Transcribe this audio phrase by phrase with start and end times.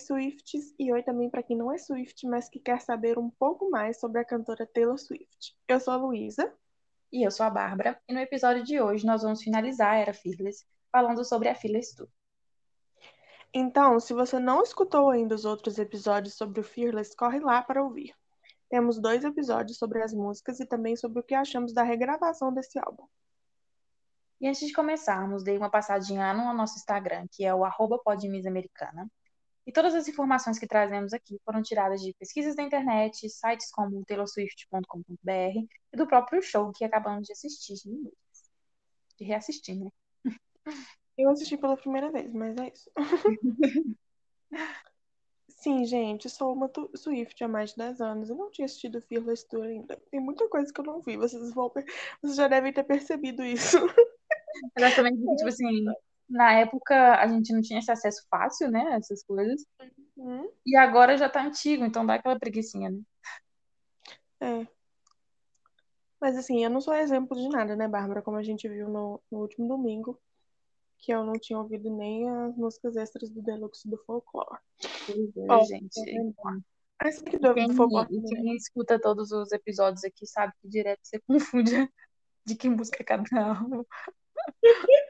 [0.00, 3.70] Swifts e oi também para quem não é Swift, mas que quer saber um pouco
[3.70, 5.56] mais sobre a cantora Taylor Swift.
[5.68, 6.52] Eu sou a Luísa.
[7.12, 8.00] E eu sou a Bárbara.
[8.08, 11.96] E no episódio de hoje nós vamos finalizar a Era Fearless falando sobre a Fearless
[11.96, 12.08] Tour.
[13.52, 17.82] Então, se você não escutou ainda os outros episódios sobre o Fearless, corre lá para
[17.82, 18.14] ouvir.
[18.68, 22.78] Temos dois episódios sobre as músicas e também sobre o que achamos da regravação desse
[22.78, 23.06] álbum.
[24.40, 29.10] E antes de começarmos, dei uma passadinha no nosso Instagram, que é o arroba podmissamericana.
[29.70, 34.04] E todas as informações que trazemos aqui foram tiradas de pesquisas da internet, sites como
[34.04, 35.30] taylorswift.com.br
[35.92, 37.74] e do próprio show que acabamos de assistir,
[39.16, 39.88] de reassistir, né?
[41.16, 42.90] Eu assisti pela primeira vez, mas é isso.
[45.46, 48.28] Sim, gente, sou uma Swift há mais de 10 anos.
[48.28, 49.96] Eu não tinha assistido Fearless Tour ainda.
[50.10, 51.16] Tem muita coisa que eu não vi.
[51.16, 51.70] Vocês vão
[52.20, 53.76] Vocês já devem ter percebido isso.
[54.76, 55.84] Exatamente, tipo assim,
[56.30, 58.96] na época a gente não tinha esse acesso fácil, né?
[58.96, 59.64] Essas coisas.
[60.16, 60.48] Uhum.
[60.64, 63.00] E agora já tá antigo, então dá aquela preguiçinha, né?
[64.40, 64.66] É.
[66.20, 68.22] Mas assim, eu não sou exemplo de nada, né, Bárbara?
[68.22, 70.18] Como a gente viu no, no último domingo,
[70.98, 74.60] que eu não tinha ouvido nem as músicas extras do Deluxe do Folklore.
[75.06, 76.34] Pois é, oh, gente.
[77.02, 81.18] Mas que do quem, folclore, quem escuta todos os episódios aqui sabe que direto você
[81.26, 81.90] confunde
[82.44, 83.82] de que música é cada um.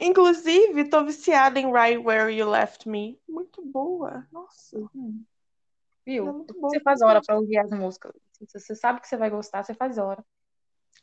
[0.00, 3.20] Inclusive, tô viciada em Right Where You Left Me.
[3.28, 4.26] Muito boa.
[4.30, 4.78] Nossa.
[4.94, 5.24] Hum.
[6.04, 6.46] Viu?
[6.48, 6.52] É.
[6.60, 8.12] Você faz hora pra ouvir as músicas.
[8.46, 10.24] Se você sabe que você vai gostar, você faz hora.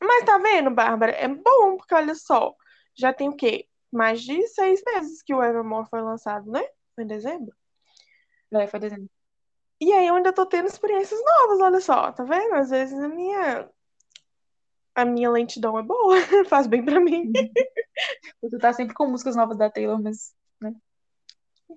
[0.02, 1.12] Mas tá vendo, Bárbara?
[1.12, 2.56] É bom, porque olha só.
[2.96, 3.68] Já tem o quê?
[3.92, 6.64] Mais de seis meses que o Evermore foi lançado, né?
[6.96, 7.56] Foi em dezembro?
[8.52, 9.10] É, foi em dezembro.
[9.82, 12.56] E aí eu ainda tô tendo experiências novas, olha só, tá vendo?
[12.56, 13.70] Às vezes a minha
[14.96, 16.16] a minha lentidão é boa,
[16.50, 17.32] faz bem pra mim.
[18.42, 20.34] Você tá sempre com músicas novas da Taylor, mas.
[20.62, 20.74] Né?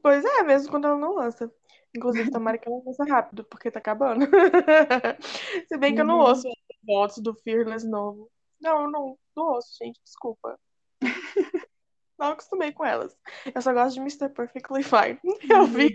[0.02, 1.50] Pois é, mesmo quando ela não lança.
[1.96, 4.26] Inclusive, tomara que ela lança rápido, porque tá acabando.
[5.66, 6.26] Se bem que eu não uhum.
[6.26, 6.54] ouço as
[6.86, 8.30] votos do Fearless novo.
[8.60, 10.58] Não, não, não ouço, gente, desculpa.
[12.18, 13.16] não acostumei com elas.
[13.54, 14.28] Eu só gosto de Mr.
[14.28, 15.18] Perfectly Fine.
[15.48, 15.94] Eu vi.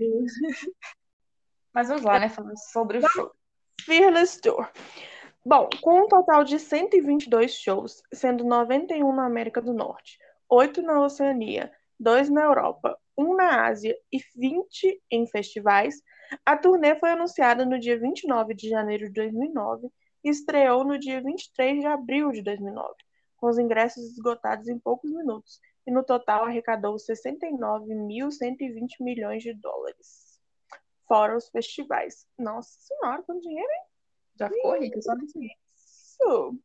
[1.73, 2.29] Mas vamos lá, né?
[2.29, 3.31] Falando sobre o show.
[3.85, 4.67] Fearless Tour.
[5.43, 11.03] Bom, com um total de 122 shows, sendo 91 na América do Norte, 8 na
[11.03, 15.99] Oceania, 2 na Europa, 1 na Ásia e 20 em festivais,
[16.45, 19.89] a turnê foi anunciada no dia 29 de janeiro de 2009
[20.23, 22.93] e estreou no dia 23 de abril de 2009,
[23.37, 30.39] com os ingressos esgotados em poucos minutos, e no total arrecadou 69.120 milhões de dólares.
[31.07, 32.27] Fora os festivais.
[32.37, 33.90] Nossa senhora, quanto dinheiro, hein?
[34.41, 35.37] Já ficou rica só nesse
[35.75, 36.57] Isso.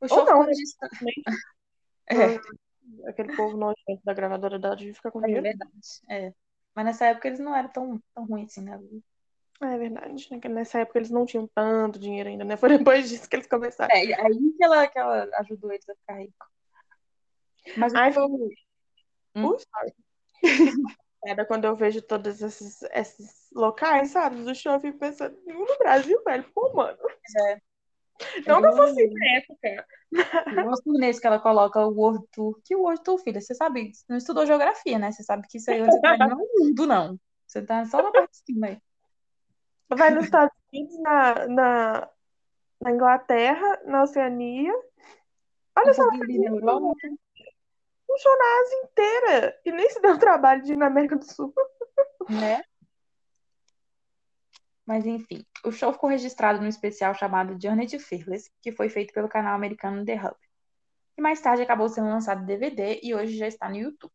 [0.00, 0.92] O show não, registrado.
[2.10, 3.08] É.
[3.08, 5.46] Aquele povo nojento da gravadora da de ficar com é dinheiro.
[5.46, 5.72] É verdade.
[6.10, 6.34] É.
[6.74, 8.80] Mas nessa época eles não eram tão, tão ruins assim, né?
[9.60, 10.28] É verdade.
[10.28, 10.40] Né?
[10.48, 12.56] Nessa época eles não tinham tanto dinheiro ainda, né?
[12.58, 13.94] Foi depois disso que eles começaram.
[13.94, 16.48] É, aí que ela, que ela ajudou eles a ficar ricos.
[17.76, 18.26] Mas Ai, foi...
[19.36, 19.50] Hum?
[19.50, 19.56] Uh,
[21.46, 26.20] Quando eu vejo todos esses, esses locais, sabe, do show, eu fico pensando, no Brasil,
[26.24, 26.98] velho, pô, mano.
[27.48, 27.60] É.
[28.46, 29.86] Não que eu fosse na época.
[30.70, 32.60] Os turnês que ela coloca o World Tour.
[32.64, 33.40] Que World Tour, filha?
[33.40, 35.12] Você sabe, você não estudou geografia, né?
[35.12, 37.18] Você sabe que isso aí você tá no mundo, não.
[37.46, 38.78] Você tá só na parte de cima aí.
[39.88, 42.08] Vai nos Estados Unidos, na, na,
[42.80, 44.72] na Inglaterra, na Oceania.
[45.76, 46.06] Olha só.
[46.06, 46.94] Na Europa
[48.12, 49.60] funcionou a Ásia inteira.
[49.64, 51.52] E nem se deu o trabalho de ir na América do Sul.
[52.28, 52.62] Né?
[54.84, 59.12] Mas enfim, o show ficou registrado no especial chamado Journey to Fearless, que foi feito
[59.12, 60.36] pelo canal americano The Hub.
[61.16, 64.12] E mais tarde acabou sendo lançado DVD e hoje já está no YouTube.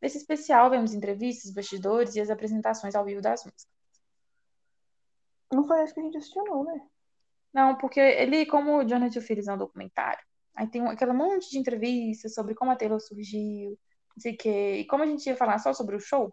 [0.00, 3.68] Nesse especial vemos entrevistas, bastidores e as apresentações ao vivo das músicas.
[5.52, 6.80] Não foi que a gente assistiu, não, né?
[7.52, 10.24] Não, porque ele, como o Journey to Fearless é um documentário,
[10.54, 13.70] Aí tem aquele monte de entrevistas sobre como a Taylor surgiu,
[14.14, 14.76] não sei o quê.
[14.78, 16.32] E como a gente ia falar só sobre o show,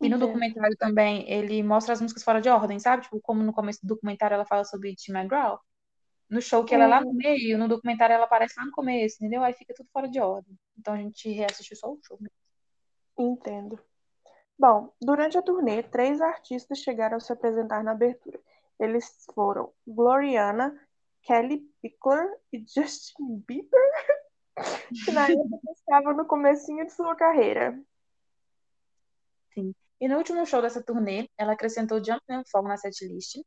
[0.00, 3.04] e no documentário também ele mostra as músicas fora de ordem, sabe?
[3.04, 5.58] Tipo, como no começo do documentário ela fala sobre Tim McGraw.
[6.28, 9.16] No show que ela é lá no meio, no documentário ela aparece lá no começo,
[9.16, 9.42] entendeu?
[9.42, 10.58] Aí fica tudo fora de ordem.
[10.78, 12.36] Então a gente reassistiu só o show mesmo.
[13.18, 13.78] Entendo.
[14.58, 18.38] Bom, durante a turnê, três artistas chegaram a se apresentar na abertura.
[18.78, 20.78] Eles foram Gloriana,
[21.26, 23.90] Kelly Pickler e Justin Bieber,
[25.04, 27.78] que na época estavam no comecinho de sua carreira.
[29.52, 29.74] Sim.
[30.00, 33.40] E no último show dessa turnê, ela acrescentou Jump and Fall na setlist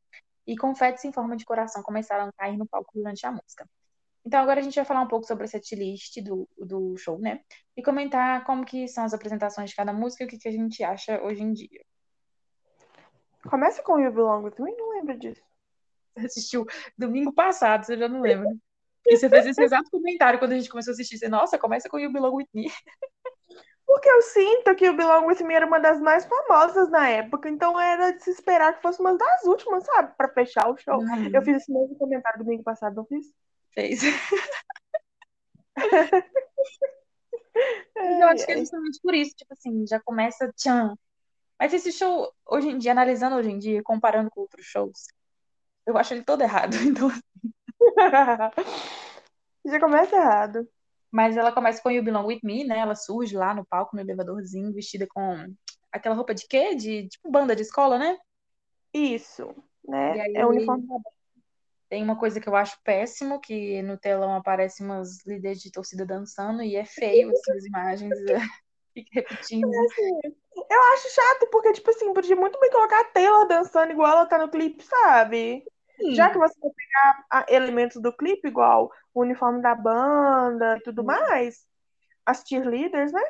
[0.45, 3.65] e confetes em forma de coração começaram a cair no palco durante a música.
[4.25, 7.41] Então agora a gente vai falar um pouco sobre a setlist do, do show, né?
[7.77, 10.51] E comentar como que são as apresentações de cada música e o que, que a
[10.51, 11.85] gente acha hoje em dia.
[13.49, 14.75] Começa com You Belong With Me?
[14.75, 15.48] Não lembro disso.
[16.25, 16.65] Assistiu
[16.97, 18.49] domingo passado, você já não lembra.
[19.07, 21.17] E você fez esse exato comentário quando a gente começou a assistir.
[21.17, 22.71] Você, Nossa, começa com You Belong With Me.
[23.85, 27.49] Porque eu sinto que o Belong With Me era uma das mais famosas na época,
[27.49, 30.13] então era de se esperar que fosse uma das últimas, sabe?
[30.15, 30.99] Pra fechar o show.
[30.99, 31.31] Uhum.
[31.33, 33.33] Eu fiz esse mesmo comentário domingo passado, não fiz?
[33.71, 34.01] Fez.
[37.95, 40.95] Eu acho que é justamente por isso, tipo assim, já começa tchan.
[41.59, 45.07] Mas esse show, hoje em dia, analisando hoje em dia, comparando com outros shows,
[45.89, 46.75] eu acho ele todo errado.
[46.85, 47.09] Então,
[49.65, 50.67] Já começa errado.
[51.11, 52.79] mas ela começa com You Belong With Me, né?
[52.79, 55.53] Ela surge lá no palco, no elevadorzinho, vestida com
[55.91, 56.75] aquela roupa de quê?
[56.75, 58.17] De tipo banda de escola, né?
[58.93, 59.53] Isso,
[59.87, 60.19] né?
[60.21, 60.95] aí É o uniforme da
[61.89, 66.05] tem uma coisa que eu acho péssimo, que no telão aparecem umas líderes de torcida
[66.05, 68.19] dançando e é feio, assim, as imagens.
[68.93, 69.71] Fica repetindo.
[69.73, 74.25] Eu acho chato, porque, tipo assim, podia muito bem colocar a Taylor dançando igual ela
[74.27, 75.65] tá no clipe, sabe?
[76.11, 81.01] Já que você vai pegar elementos do clipe, igual o uniforme da banda e tudo
[81.01, 81.07] Sim.
[81.07, 81.65] mais,
[82.25, 83.23] as cheerleaders, né?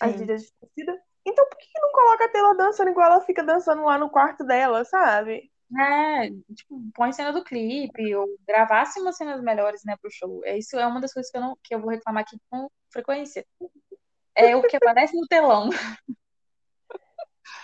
[0.00, 0.18] As Sim.
[0.18, 1.02] líderes de torcida.
[1.26, 4.10] Então, por que que não coloca a Taylor dançando igual ela fica dançando lá no
[4.10, 5.50] quarto dela, sabe?
[5.78, 10.40] É, tipo, põe cena do clipe, ou gravasse umas cenas melhores, né, pro show.
[10.44, 12.68] É, isso é uma das coisas que eu, não, que eu vou reclamar aqui com
[12.92, 13.46] frequência.
[14.34, 15.70] É o que aparece no telão.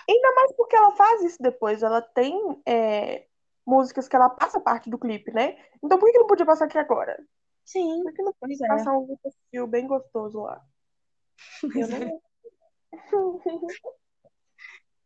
[0.09, 1.83] Ainda mais porque ela faz isso depois.
[1.83, 3.26] Ela tem é,
[3.67, 5.57] músicas que ela passa parte do clipe, né?
[5.83, 7.21] Então, por que não podia passar aqui agora?
[7.65, 8.67] Sim, Por que não pois é.
[8.67, 9.17] passar um
[9.51, 10.63] Hill bem gostoso lá?
[11.63, 11.89] Eu Pois
[13.11, 13.67] não.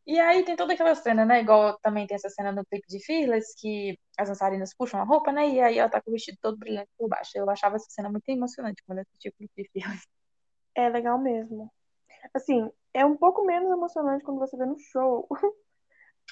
[0.06, 1.42] E aí tem toda aquela cena, né?
[1.42, 5.32] Igual também tem essa cena no clipe de Fearless, que as dançarinas puxam a roupa,
[5.32, 5.48] né?
[5.50, 7.32] E aí ela tá com o vestido todo brilhante por baixo.
[7.36, 10.08] Eu achava essa cena muito emocionante quando eu assisti o clipe de Fearless.
[10.76, 11.72] É legal mesmo.
[12.34, 15.28] Assim, é um pouco menos emocionante quando você vê no show.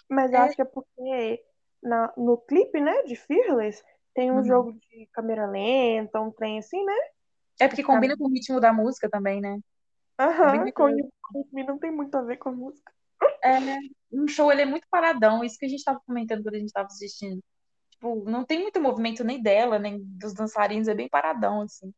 [0.09, 1.43] Mas É, acho que é porque
[1.81, 3.83] na, no clipe, né, de Fearless,
[4.13, 4.45] tem um uhum.
[4.45, 6.93] jogo de câmera lenta, um trem assim, né?
[7.59, 9.59] É porque combina com o ritmo da música também, né?
[10.17, 10.89] É Aham, com-
[11.53, 12.91] não tem muito a ver com a música.
[13.43, 13.57] É,
[14.11, 16.71] um show ele é muito paradão, isso que a gente tava comentando quando a gente
[16.73, 17.41] tava assistindo.
[17.91, 21.93] Tipo, não tem muito movimento nem dela, nem dos dançarinos, é bem paradão, assim.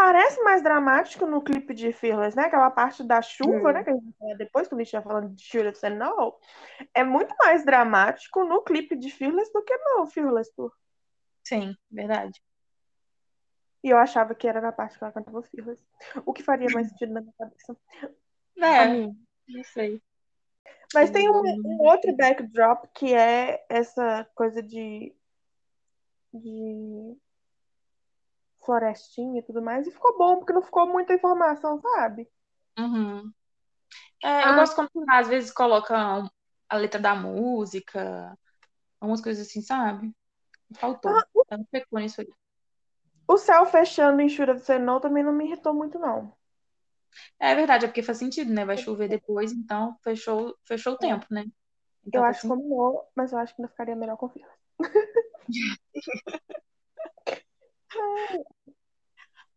[0.00, 2.44] Parece mais dramático no clipe de Fearless, né?
[2.44, 3.80] Aquela parte da chuva, né?
[3.80, 3.84] É.
[3.84, 6.38] Que a gente depois, quando a gente estiver falando de Up and No.
[6.94, 10.72] É muito mais dramático no clipe de Fearless do que no Fearless Tour.
[11.44, 12.42] Sim, verdade.
[13.84, 15.86] E eu achava que era na parte que ela cantava Fearless.
[16.24, 17.76] O que faria mais sentido na minha cabeça.
[18.56, 20.00] É, não sei.
[20.94, 25.14] Mas tem um, um outro backdrop que é essa coisa de,
[26.32, 27.18] de
[28.64, 29.86] florestinha e tudo mais.
[29.86, 32.28] E ficou bom, porque não ficou muita informação, sabe?
[32.78, 33.32] Uhum.
[34.22, 36.30] É, eu Ah, gosto quando às vezes colocam
[36.68, 38.36] a letra da música,
[39.00, 40.14] algumas coisas assim, sabe?
[40.78, 41.18] Faltou.
[41.18, 42.28] ah, Ela pecou nisso aí.
[43.26, 46.36] o céu fechando em Shura do Senão também não me irritou muito, não.
[47.38, 48.64] É verdade, é porque faz sentido, né?
[48.64, 51.44] Vai chover depois, então fechou, fechou o tempo, né?
[52.06, 54.30] Então Eu acho que combinou, mas eu acho que ainda ficaria melhor com.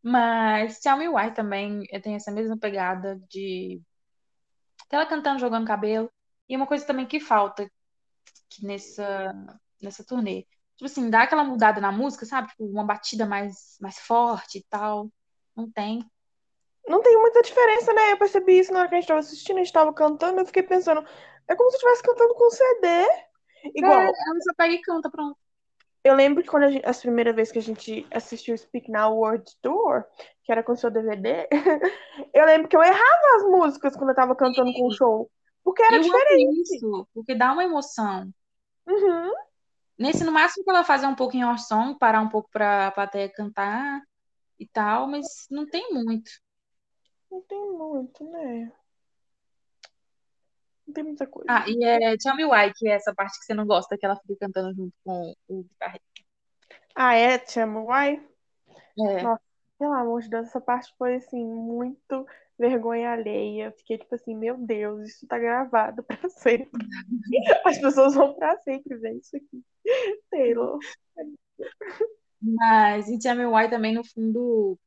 [0.04, 3.82] Mas Tell Me Why também eh, tem essa mesma pegada de
[4.92, 6.12] ela cantando, jogando cabelo.
[6.48, 7.70] E uma coisa também que falta
[8.50, 9.34] que nessa,
[9.82, 10.46] nessa turnê.
[10.76, 12.50] Tipo assim, dá aquela mudada na música, sabe?
[12.50, 15.10] Tipo, uma batida mais, mais forte e tal.
[15.56, 16.04] Não tem.
[16.88, 18.12] Não tem muita diferença, né?
[18.12, 20.46] Eu percebi isso na hora que a gente tava assistindo, a gente tava cantando, eu
[20.46, 21.02] fiquei pensando,
[21.48, 22.88] é como se eu estivesse cantando com CD.
[22.88, 25.38] É, Igual, ela só pega e canta, pronto.
[26.04, 28.92] Eu lembro que quando a gente, as primeiras vezes que a gente assistiu o Speak
[28.92, 30.04] Now World Tour,
[30.44, 31.48] que era com o seu DVD,
[32.34, 35.32] eu lembro que eu errava as músicas quando eu tava cantando com o show.
[35.64, 36.76] Porque era Eu amo diferente.
[36.76, 38.30] isso, porque dá uma emoção.
[38.86, 39.32] Uhum.
[39.98, 42.50] Nesse, no máximo que ela faz é um pouco em off song, parar um pouco
[42.52, 44.02] pra plateia cantar
[44.60, 46.30] e tal, mas não tem muito.
[47.32, 48.72] Não tem muito, né?
[50.86, 51.48] Não tem muita coisa.
[51.50, 54.16] Ah, e é Tell Why, que é essa parte que você não gosta, que ela
[54.18, 56.04] fica cantando junto com o guitarrista.
[56.96, 57.38] Ah, é?
[57.38, 58.22] Te amo, Why?
[59.00, 59.42] É, Nossa,
[59.80, 62.26] pelo amor de Deus, essa parte foi assim, muito
[62.58, 63.72] vergonha alheia.
[63.78, 66.70] Fiquei tipo assim, meu Deus, isso tá gravado pra sempre.
[67.66, 69.64] As pessoas vão pra sempre ver isso aqui.
[70.30, 70.80] Taylor.
[72.42, 74.78] mas Tell Me Why também, no fundo,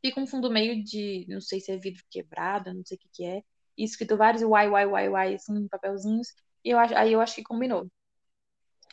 [0.00, 3.08] fica um fundo meio de, não sei se é vidro quebrado, não sei o que
[3.12, 3.42] que é,
[3.76, 7.34] e escrito vários why, why, why, why, assim, em papelzinhos, e eu aí eu acho
[7.34, 7.88] que combinou.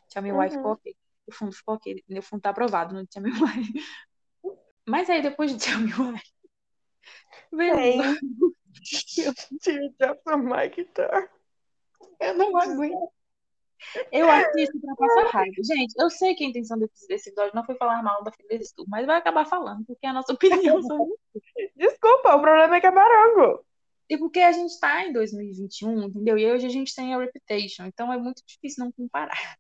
[0.10, 0.72] Tell Me Why ficou Uhum.
[0.74, 0.96] ok.
[1.26, 2.04] O fundo ficou ok.
[2.10, 4.56] O fundo tá aprovado no Tell Me Why.
[4.88, 6.22] Mas aí depois de Tell Me Why,
[7.52, 8.20] veio Tem.
[9.62, 11.32] Teardrops on my guitar.
[12.20, 13.12] Eu não aguento.
[14.12, 15.56] Eu assisto pra passar raiva.
[15.64, 18.58] Gente, eu sei que a intenção desse, desse episódio não foi falar mal da filha
[18.58, 21.14] desse tudo, mas vai acabar falando, porque é a nossa opinião sobre
[21.76, 23.66] Desculpa, o problema é que é barango.
[24.10, 26.38] E porque a gente tá em 2021, entendeu?
[26.38, 29.58] E hoje a gente tem a Reputation, então é muito difícil não comparar.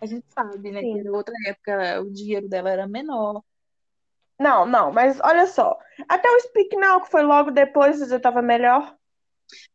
[0.00, 0.96] A gente sabe, né, Sim.
[0.96, 3.42] que na outra época o dinheiro dela era menor.
[4.38, 5.78] Não, não, mas olha só.
[6.08, 8.96] Até o Speak Now, que foi logo depois, já tava melhor.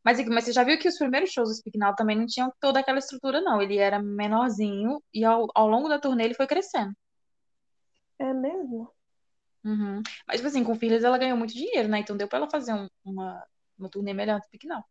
[0.03, 2.51] Mas, mas você já viu que os primeiros shows do Speak Now também não tinham
[2.59, 3.61] toda aquela estrutura, não.
[3.61, 6.93] Ele era menorzinho e ao, ao longo da turnê ele foi crescendo.
[8.17, 8.91] É mesmo?
[9.63, 10.01] Uhum.
[10.27, 11.99] Mas, tipo assim, com Fearless ela ganhou muito dinheiro, né?
[11.99, 13.43] Então deu pra ela fazer um- uma,
[13.79, 14.83] uma turnê melhor do Speak Now.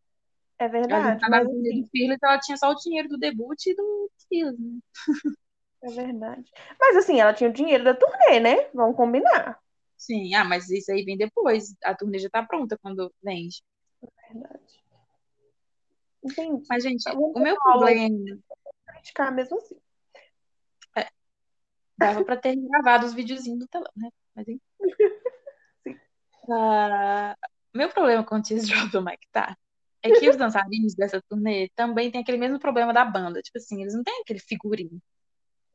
[0.57, 3.65] É verdade, tá na mas assim, do Fearless, ela tinha só o dinheiro do debut
[3.65, 4.79] e do Fearless, né?
[5.83, 6.51] é verdade.
[6.79, 8.69] Mas assim, ela tinha o dinheiro da turnê, né?
[8.73, 9.59] Vamos combinar.
[9.95, 11.75] Sim, ah, mas isso aí vem depois.
[11.83, 13.61] A turnê já tá pronta quando vende.
[14.31, 14.83] Verdade.
[16.23, 16.65] Entendi.
[16.69, 18.09] Mas, gente, Vamos o meu problema
[18.87, 19.79] Criticar mesmo assim.
[21.99, 24.09] dava pra ter gravado os videozinhos do telão, né?
[24.33, 24.61] Mas enfim.
[25.83, 25.99] Sim.
[26.49, 27.35] Ah,
[27.73, 29.57] meu problema com o Teardrop do Mike tá
[30.01, 33.41] é que os dançarinos dessa turnê também têm aquele mesmo problema da banda.
[33.41, 35.01] Tipo assim, eles não têm aquele figurino.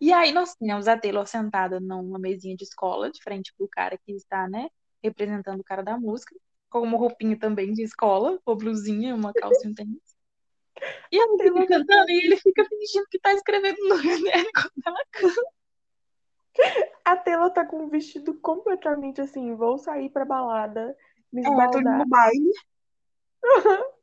[0.01, 3.99] E aí nós temos a Taylor sentada numa mesinha de escola, de frente pro cara
[3.99, 4.69] que está, né,
[5.03, 6.35] representando o cara da música,
[6.69, 10.17] com uma roupinha também de escola, ou blusinha, uma calça e um tênis.
[11.13, 15.05] E fica Taylor- cantando e ele fica fingindo que tá escrevendo no caderno quando ela
[15.13, 15.55] canta.
[17.05, 20.97] A Taylor tá com um vestido completamente assim, vou sair pra balada,
[21.35, 21.99] me É, tô indo esbaldar.
[21.99, 22.53] no baile.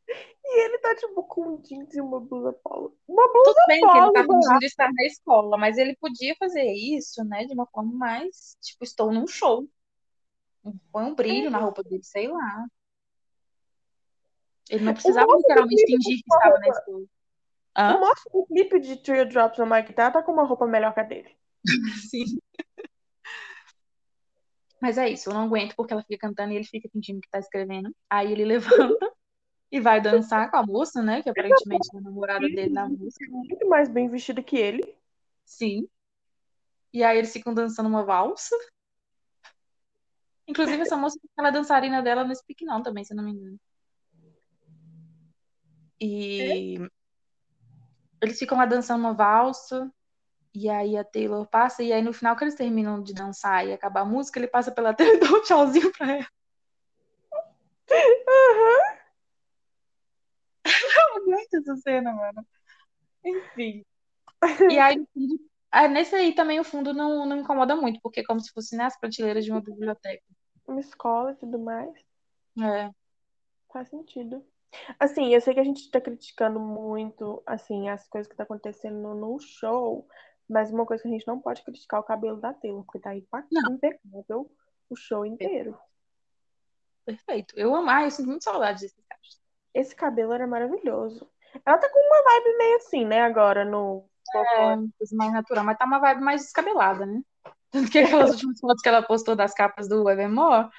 [0.44, 2.98] E ele tá tipo com um jeans e uma blusa polo.
[3.08, 6.36] Uma blusa Tudo bem que ele tá polo, fingindo estar na escola, mas ele podia
[6.38, 9.66] fazer isso, né, de uma forma mais, tipo, estou num show.
[10.92, 12.66] Põe um brilho na roupa dele, sei lá.
[14.70, 16.98] Ele não precisava literalmente fingir que estava na escola.
[17.00, 17.08] O
[17.78, 18.00] Hã?
[18.00, 21.04] moço do clipe de Teardrops no Mike tá, tá com uma roupa melhor que a
[21.04, 21.34] dele.
[22.10, 22.26] Sim.
[24.82, 27.30] Mas é isso, eu não aguento porque ela fica cantando e ele fica fingindo que
[27.30, 27.96] tá escrevendo.
[28.10, 28.44] Aí ele
[28.98, 29.14] levanta
[29.72, 33.26] e vai dançar com a moça, né, que aparentemente é a namorada dele na música.
[33.30, 34.98] Muito mais bem vestida que ele.
[35.46, 35.88] Sim.
[36.92, 38.56] E aí eles ficam dançando uma valsa.
[40.48, 43.32] Inclusive, essa moça ela é dançarina dela no Speak Now também, se eu não me
[43.32, 43.60] engano.
[46.02, 46.80] E
[48.22, 49.90] eles ficam lá dançando uma valsa.
[50.54, 53.74] E aí a Taylor passa, e aí no final que eles terminam de dançar e
[53.74, 56.28] acabar a música, ele passa pela Taylor e dá um tchauzinho pra ela.
[60.66, 62.46] Não aguento essa cena, mano.
[63.24, 63.86] Enfim.
[64.70, 65.06] E aí,
[65.72, 68.76] ah, nesse aí também o fundo não, não incomoda muito, porque é como se fosse
[68.76, 70.24] nas prateleiras de uma biblioteca.
[70.68, 71.94] Uma escola e tudo mais.
[72.60, 72.90] É.
[73.72, 74.46] Faz sentido.
[75.00, 79.14] Assim, eu sei que a gente tá criticando muito, assim, as coisas que tá acontecendo
[79.14, 80.08] no show,
[80.52, 83.00] mas uma coisa que a gente não pode criticar é o cabelo da Taylor, porque
[83.00, 84.52] tá impecável
[84.90, 85.78] o show inteiro.
[87.06, 87.54] Perfeito.
[87.58, 87.90] Eu amo.
[87.90, 89.22] Ah, eu sinto muito saudade desse cara.
[89.74, 91.30] Esse cabelo era maravilhoso.
[91.66, 94.76] Ela tá com uma vibe meio assim, né, agora no É,
[95.16, 97.22] mais natural, mas tá uma vibe mais descabelada, né?
[97.70, 100.70] Tanto que aquelas últimas fotos que ela postou das capas do Evermore,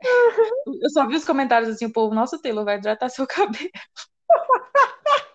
[0.82, 3.70] eu só vi os comentários assim, o povo, nossa, Taylor, vai hidratar seu cabelo.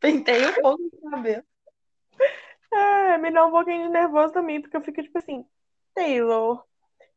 [0.00, 1.42] Pentei um pouco o cabelo.
[2.72, 5.44] É, me dá um pouquinho de nervoso também, porque eu fico tipo assim,
[5.94, 6.64] Taylor,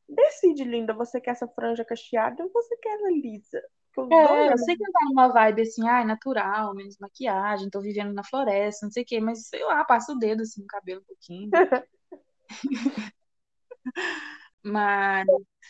[0.09, 3.61] decide, linda, você quer essa franja cacheada ou você quer ela lisa?
[4.09, 8.13] É, eu é sei que tá numa vibe assim, ai, natural, menos maquiagem, tô vivendo
[8.13, 11.01] na floresta, não sei o quê, mas sei lá, passa o dedo assim no cabelo
[11.01, 11.51] um pouquinho.
[14.63, 15.27] Mas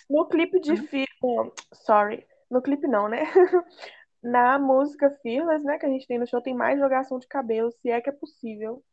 [0.10, 0.88] No clipe de Uhum.
[0.90, 3.20] Fearless, sorry, no clipe não, né?
[4.24, 7.72] Na música Fearless, né, que a gente tem no show, tem mais jogação de cabelo,
[7.72, 8.84] se é que é possível.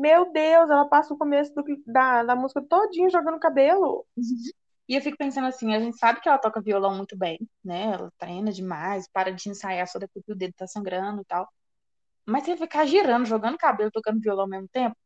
[0.00, 4.06] Meu Deus, ela passa o começo do da, da música todinha jogando cabelo.
[4.88, 7.92] E eu fico pensando assim, a gente sabe que ela toca violão muito bem, né?
[7.92, 11.46] Ela treina demais, para de ensaiar só depois que o dedo tá sangrando e tal.
[12.24, 14.96] Mas você ficar girando, jogando cabelo, tocando violão ao mesmo tempo,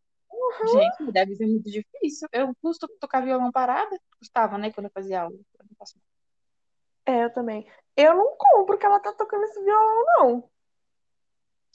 [0.73, 2.29] gente, deve ser muito difícil.
[2.33, 5.35] Eu custo tocar violão parada, custava, né, quando eu fazia aula.
[7.07, 7.13] Eu.
[7.13, 7.67] É, eu também.
[7.97, 10.51] Eu não compro que ela tá tocando esse violão, não.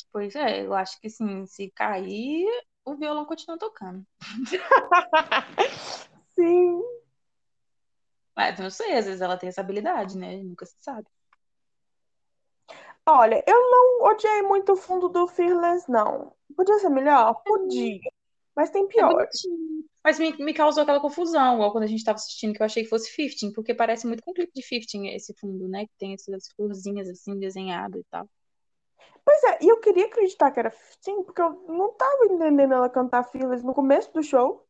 [0.10, 2.48] Pois é, eu acho que assim, se cair,
[2.94, 4.06] o violão continua tocando.
[6.36, 6.82] Sim.
[8.36, 10.38] Mas não sei, às vezes ela tem essa habilidade, né?
[10.38, 11.08] Nunca se sabe.
[13.06, 16.34] Olha, eu não odiei muito o fundo do Fearless, não.
[16.56, 17.42] Podia ser melhor?
[17.44, 18.00] Podia.
[18.56, 19.14] Mas tem É pior.
[19.14, 19.86] bonitinho.
[20.04, 22.84] Mas me, me causou aquela confusão, igual quando a gente tava assistindo, que eu achei
[22.84, 25.86] que fosse 15, porque parece muito com o clipe de 15 esse fundo, né?
[25.86, 28.30] Que tem essas florzinhas assim desenhadas e tal.
[29.24, 32.90] Pois é, e eu queria acreditar que era sim, porque eu não tava entendendo ela
[32.90, 34.66] cantar Fearless no começo do show.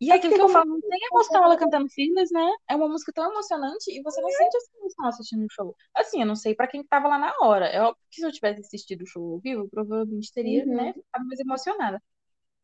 [0.00, 2.50] E é aquilo que eu falo, não tem emoção ela cantando Fearless, né?
[2.68, 4.32] É uma música tão emocionante e você não é.
[4.32, 5.76] sente essa emoção assistindo o show.
[5.94, 7.66] Assim, eu não sei pra quem tava lá na hora.
[7.66, 10.74] É óbvio que se eu tivesse assistido o show ao vivo, provavelmente teria, uhum.
[10.74, 12.02] né, ficado mais emocionada.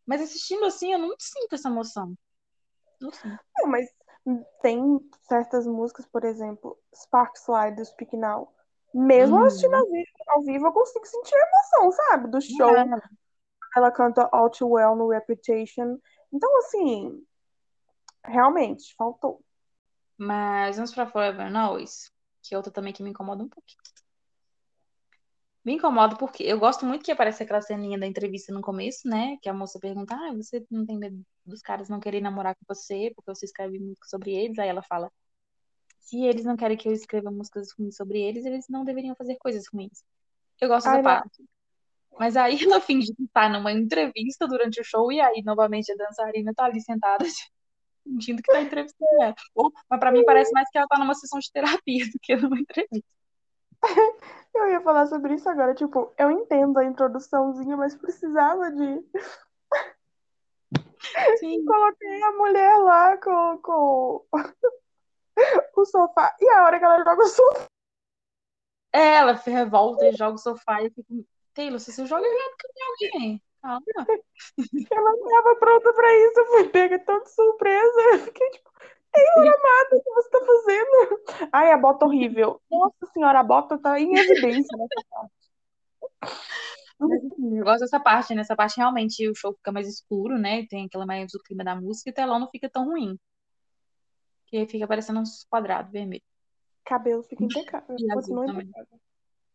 [0.05, 2.15] Mas assistindo assim, eu não sinto essa emoção.
[3.01, 3.39] Não sinto.
[3.57, 3.89] Não, mas
[4.61, 8.53] tem certas músicas, por exemplo, Spark Slide do Speak Now.
[8.95, 9.45] Mesmo uhum.
[9.45, 12.31] assistindo ao vivo, ao vivo, eu consigo sentir a emoção, sabe?
[12.31, 12.75] Do show.
[12.75, 13.01] Uhum.
[13.77, 15.99] Ela canta All Too Well no Reputation.
[16.33, 17.23] Então, assim,
[18.25, 19.43] realmente, faltou.
[20.17, 22.11] Mas vamos pra Forever Always,
[22.43, 23.79] que é outra também que me incomoda um pouquinho.
[25.65, 29.37] Me incomoda porque eu gosto muito que aparece aquela ceninha da entrevista no começo, né?
[29.43, 32.75] Que a moça pergunta: Ah, você não tem medo dos caras não querem namorar com
[32.75, 34.59] você porque você escreve muito sobre eles?
[34.59, 35.13] Aí ela fala:
[35.99, 39.37] Se eles não querem que eu escreva músicas ruins sobre eles, eles não deveriam fazer
[39.37, 40.03] coisas ruins.
[40.61, 41.45] Eu gosto dessa parte.
[42.19, 45.97] Mas aí ela finge que tá numa entrevista durante o show e aí novamente a
[45.97, 47.25] dançarina tá ali sentada
[48.05, 49.35] fingindo que tá entrevistando ela.
[49.55, 52.37] Ou, mas pra mim parece mais que ela tá numa sessão de terapia do que
[52.37, 53.09] numa entrevista.
[54.55, 59.05] Eu ia falar sobre isso agora, tipo, eu entendo a introduçãozinha, mas precisava de.
[61.39, 61.65] Sim.
[61.65, 64.27] Coloquei a mulher lá com, com
[65.77, 66.37] o sofá.
[66.41, 67.67] E a hora que ela joga o sofá.
[68.93, 71.27] É, ela revolta e joga o sofá e eu fico.
[71.55, 73.43] Taylor, se você joga errado, cadê alguém?
[73.61, 73.83] Calma.
[74.91, 78.01] Ela não estava pronta pra isso, eu fui pega tão de surpresa.
[78.13, 78.71] Eu fiquei tipo,
[79.13, 81.51] Taylor amada, o que você tá fazendo?
[81.53, 82.61] Ai, a bota horrível.
[82.71, 85.33] Nossa senhora, a bota tá em evidência nessa parte.
[86.99, 88.43] Mas, assim, eu gosto dessa parte, né?
[88.57, 90.67] parte realmente o show fica mais escuro, né?
[90.67, 93.19] Tem aquela mais do clima da música e o telão não fica tão ruim.
[94.49, 96.27] Que fica parecendo uns quadrados vermelhos.
[96.85, 97.97] Cabelo fica impecável.
[97.99, 98.71] E azul também.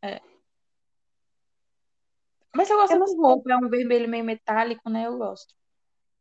[0.02, 0.22] É.
[2.56, 5.08] Mas eu gosto eu de roupa, é um vermelho meio metálico, né?
[5.08, 5.56] Eu gosto.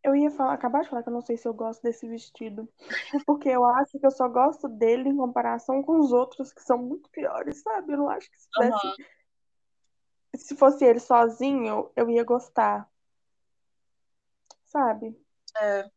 [0.02, 2.68] Eu ia falar, acabar de falar que eu não sei se eu gosto desse vestido.
[3.24, 6.78] Porque eu acho que eu só gosto dele em comparação com os outros que são
[6.78, 7.92] muito piores, sabe?
[7.92, 8.86] Eu não acho que se tivesse.
[8.86, 8.94] Uhum.
[10.36, 12.90] Se fosse ele sozinho, eu ia gostar.
[14.64, 15.14] Sabe?
[15.60, 15.90] É.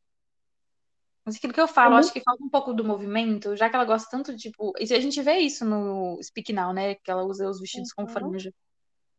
[1.25, 3.69] Mas aquilo que eu falo, é eu acho que falta um pouco do movimento, já
[3.69, 4.73] que ela gosta tanto, tipo.
[4.79, 6.95] E a gente vê isso no Speak Now, né?
[6.95, 8.05] Que ela usa os vestidos uhum.
[8.05, 8.53] com franja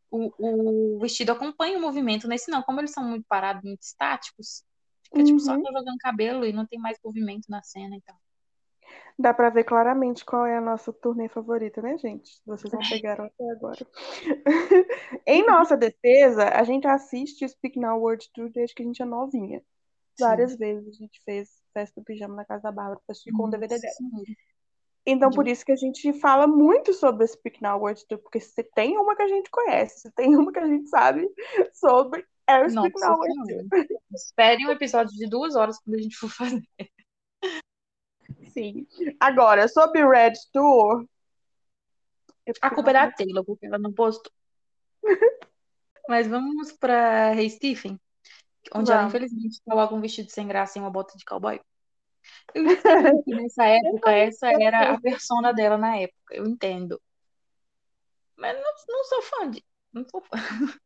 [0.09, 2.27] o, o vestido acompanha o movimento.
[2.27, 4.63] Nesse não, como eles são muito parados, muito estáticos,
[5.03, 5.25] fica uhum.
[5.25, 5.63] tipo só uhum.
[5.65, 8.15] jogando cabelo e não tem mais movimento na cena e tal.
[9.19, 12.39] Dá pra ver claramente qual é a nossa turnê favorita, né, gente?
[12.45, 13.85] Vocês não pegaram até agora.
[15.25, 19.01] em nossa defesa, a gente assiste o Speak Now World Tour desde que a gente
[19.01, 19.61] é novinha.
[20.19, 20.57] Várias Sim.
[20.57, 23.49] vezes a gente fez festa do pijama na casa da Bárbara pra assistir com o
[23.49, 23.93] DVD dela.
[25.05, 28.41] Então, por isso que a gente fala muito sobre esse Speak Now World Tour, porque
[28.41, 31.25] se tem uma que a gente conhece, se tem uma que a gente sabe
[31.73, 33.87] sobre, é o Speak Now World Tour.
[34.13, 36.67] Espere um episódio de duas horas quando a gente for fazer.
[38.49, 38.85] Sim.
[39.19, 41.07] Agora, sobre Red Tour.
[42.61, 44.31] A culpa é da Taylor, porque ela não postou.
[46.09, 47.99] Mas vamos para Hey Stephen,
[48.73, 51.59] onde ela infelizmente coloca um vestido sem graça e uma bota de cowboy.
[52.53, 57.01] Eu entendo que nessa época essa era a persona dela na época, eu entendo.
[58.35, 59.63] Mas não, não sou fã de.
[59.91, 60.29] Não sou fã.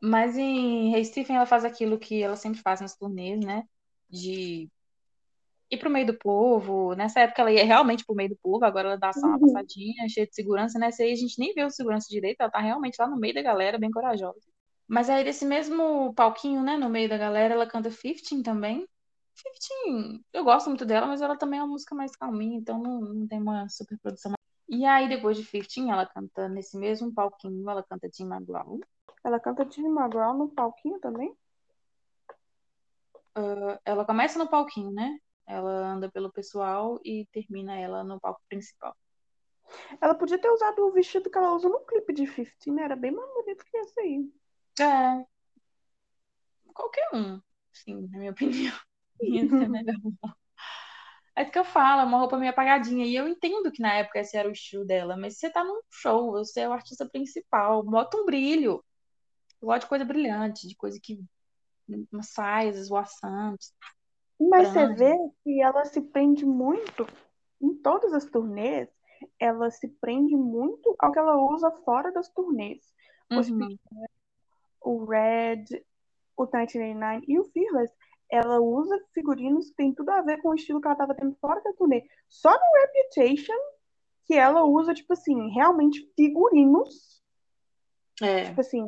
[0.00, 3.64] Mas em Hey Stephen ela faz aquilo que ela sempre faz nas turnês, né?
[4.10, 4.68] De
[5.70, 6.94] ir pro meio do povo.
[6.94, 9.52] Nessa época ela ia realmente pro meio do povo, agora ela dá só uma uhum.
[9.52, 10.78] passadinha, cheia de segurança.
[10.78, 13.32] Nessa aí a gente nem vê o segurança direito, ela tá realmente lá no meio
[13.32, 14.40] da galera, bem corajosa.
[14.86, 18.86] Mas aí desse mesmo palquinho, né, no meio da galera, ela canta 15 também.
[19.34, 23.00] Fifteen, eu gosto muito dela, mas ela também é uma música mais calminha, então não,
[23.00, 24.32] não tem uma super produção.
[24.68, 28.80] E aí, depois de Fifteen, ela canta nesse mesmo palquinho, ela canta Tim McGraw.
[29.24, 31.30] Ela canta Tim McGraw no palquinho também?
[33.36, 35.18] Uh, ela começa no palquinho, né?
[35.46, 38.94] Ela anda pelo pessoal e termina ela no palco principal.
[40.00, 42.84] Ela podia ter usado o vestido que ela usa no clipe de Fifteen, né?
[42.84, 44.32] Era bem mais bonito que esse aí.
[44.80, 45.24] É.
[46.72, 47.40] Qualquer um,
[47.72, 48.74] sim, na minha opinião.
[49.20, 49.96] Ia ser melhor.
[51.34, 53.06] É que eu falo, é uma roupa meio apagadinha.
[53.06, 55.80] E eu entendo que na época esse era o estilo dela, mas você tá num
[55.90, 58.84] show, você é o artista principal, bota um brilho.
[59.60, 61.22] Eu gosto de coisa brilhante, de coisa que.
[62.10, 63.74] Umas saias esvoaçantes.
[64.40, 67.06] Mas você vê que ela se prende muito,
[67.60, 68.88] em todas as turnês,
[69.38, 72.80] ela se prende muito ao que ela usa fora das turnês.
[73.30, 73.78] Uhum.
[74.84, 75.64] O Red,
[76.36, 77.94] o 1989 e o Fearless
[78.30, 81.36] ela usa figurinos que tem tudo a ver com o estilo que ela estava tendo
[81.38, 82.02] fora da turnê.
[82.28, 83.58] Só no Reputation
[84.24, 87.22] que ela usa, tipo assim, realmente figurinos
[88.22, 88.44] É.
[88.44, 88.86] Tipo assim,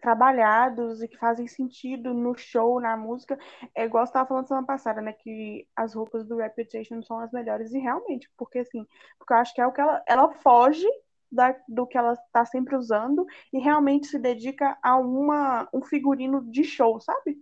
[0.00, 3.38] trabalhados e que fazem sentido no show, na música.
[3.74, 5.12] É igual você estava falando semana passada, né?
[5.12, 7.72] Que as roupas do Reputation são as melhores.
[7.72, 8.86] E realmente, porque assim,
[9.18, 10.88] porque eu acho que é o que ela, ela foge
[11.30, 16.44] da, do que ela está sempre usando e realmente se dedica a uma, um figurino
[16.50, 17.38] de show, sabe?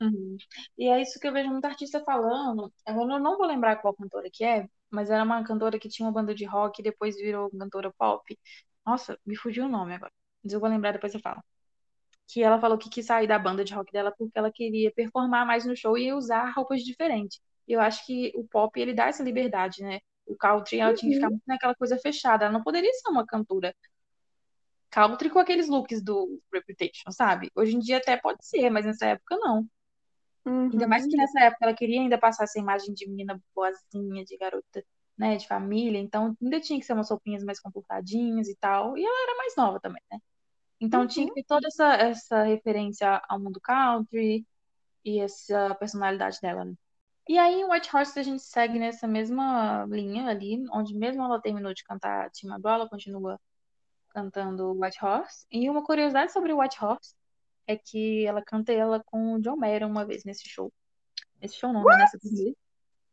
[0.00, 0.36] Uhum.
[0.78, 2.72] E é isso que eu vejo muita artista falando.
[2.86, 6.12] Eu não vou lembrar qual cantora que é, mas era uma cantora que tinha uma
[6.12, 8.38] banda de rock e depois virou cantora pop.
[8.84, 10.12] Nossa, me fugiu o nome agora.
[10.42, 11.42] Mas eu vou lembrar depois eu falo
[12.32, 15.44] que ela falou que quis sair da banda de rock dela porque ela queria performar
[15.46, 17.40] mais no show e usar roupas diferentes.
[17.66, 20.00] Eu acho que o pop, ele dá essa liberdade, né?
[20.30, 20.96] O country, ela uhum.
[20.96, 21.32] tinha que ficar uhum.
[21.32, 22.44] muito naquela coisa fechada.
[22.44, 23.74] Ela não poderia ser uma cantora
[24.90, 27.50] country com aqueles looks do Reputation, sabe?
[27.54, 29.66] Hoje em dia até pode ser, mas nessa época não.
[30.44, 30.70] Uhum.
[30.72, 34.36] Ainda mais que nessa época ela queria ainda passar essa imagem de menina boazinha, de
[34.36, 34.84] garota,
[35.16, 35.98] né, de família.
[35.98, 38.96] Então ainda tinha que ser umas roupinhas mais comportadinhas e tal.
[38.96, 40.18] E ela era mais nova também, né?
[40.80, 41.06] Então uhum.
[41.06, 44.46] tinha que ter toda essa, essa referência ao mundo country
[45.04, 46.74] e essa personalidade dela, né?
[47.28, 51.40] E aí, em White Horse, a gente segue nessa mesma linha ali, onde mesmo ela
[51.40, 53.38] terminou de cantar Tim McGraw, ela continua
[54.08, 55.46] cantando White Horse.
[55.50, 57.14] E uma curiosidade sobre White Horse
[57.66, 60.72] é que ela canta ela com o John Mayer uma vez nesse show.
[61.40, 61.98] Nesse show não, né?
[61.98, 62.54] Nessa turnê.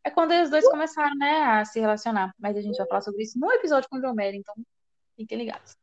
[0.04, 2.34] É quando os dois começaram, né, a se relacionar.
[2.40, 4.56] Mas a gente vai falar sobre isso no episódio com o John Mayer, então
[5.16, 5.76] fiquem ligados.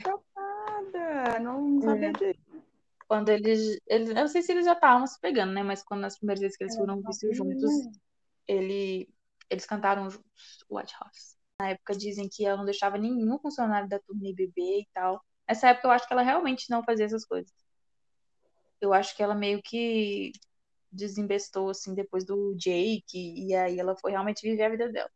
[0.00, 1.38] Chocada!
[1.40, 2.12] Não sabia é.
[2.12, 2.51] disso.
[3.12, 4.08] Quando eles, eles.
[4.08, 5.62] Eu não sei se eles já estavam se pegando, né?
[5.62, 7.70] Mas quando nas primeiras vezes que eles é, foram vistos juntos,
[8.48, 9.06] ele,
[9.50, 11.36] eles cantaram juntos White House.
[11.60, 15.22] Na época dizem que ela não deixava nenhum funcionário da turnê beber e tal.
[15.46, 17.52] Nessa época eu acho que ela realmente não fazia essas coisas.
[18.80, 20.32] Eu acho que ela meio que
[20.90, 25.10] desembestou, assim, depois do Jake, e aí ela foi realmente viver a vida dela.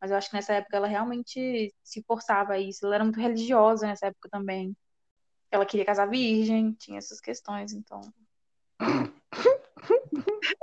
[0.00, 2.86] Mas eu acho que nessa época ela realmente se forçava a isso.
[2.86, 4.74] Ela era muito religiosa nessa época também.
[5.54, 8.00] Ela queria casar virgem, tinha essas questões, então.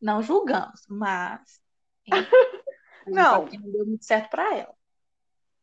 [0.00, 1.60] não julgamos, mas.
[3.06, 3.44] não.
[3.44, 4.74] Não deu muito certo para ela.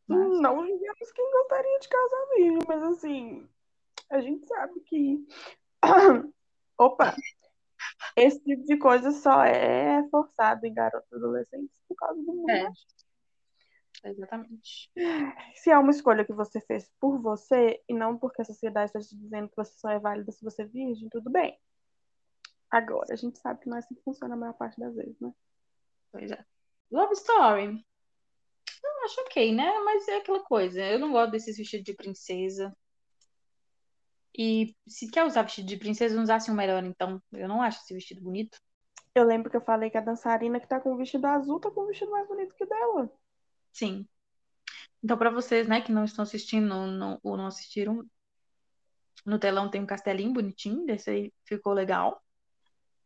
[0.05, 0.39] Mas...
[0.39, 3.49] Não julgamos quem gostaria de casar virgem, mas assim.
[4.11, 5.27] A gente sabe que.
[6.77, 7.15] Opa!
[8.15, 12.51] Esse tipo de coisa só é forçado em garotos adolescentes por causa do mundo.
[12.51, 12.69] É.
[14.03, 14.91] Exatamente.
[15.55, 18.99] Se é uma escolha que você fez por você e não porque a sociedade está
[18.99, 21.57] te dizendo que você só é válida se você é virgem, tudo bem.
[22.69, 25.19] Agora, a gente sabe que não é assim que funciona a maior parte das vezes,
[25.19, 25.31] né?
[26.11, 26.45] Pois é.
[26.91, 27.85] Love Story.
[28.83, 29.79] Eu acho ok, né?
[29.85, 30.81] Mas é aquela coisa.
[30.81, 32.75] Eu não gosto desses vestidos de princesa.
[34.37, 37.21] E se quer usar vestido de princesa, não usasse um melhor, então.
[37.31, 38.59] Eu não acho esse vestido bonito.
[39.15, 41.69] Eu lembro que eu falei que a dançarina que tá com o vestido azul tá
[41.69, 43.11] com o vestido mais bonito que o dela.
[43.73, 44.07] Sim.
[45.03, 48.05] Então, para vocês, né, que não estão assistindo não, ou não assistiram,
[49.25, 52.23] no telão tem um castelinho bonitinho, desse aí ficou legal.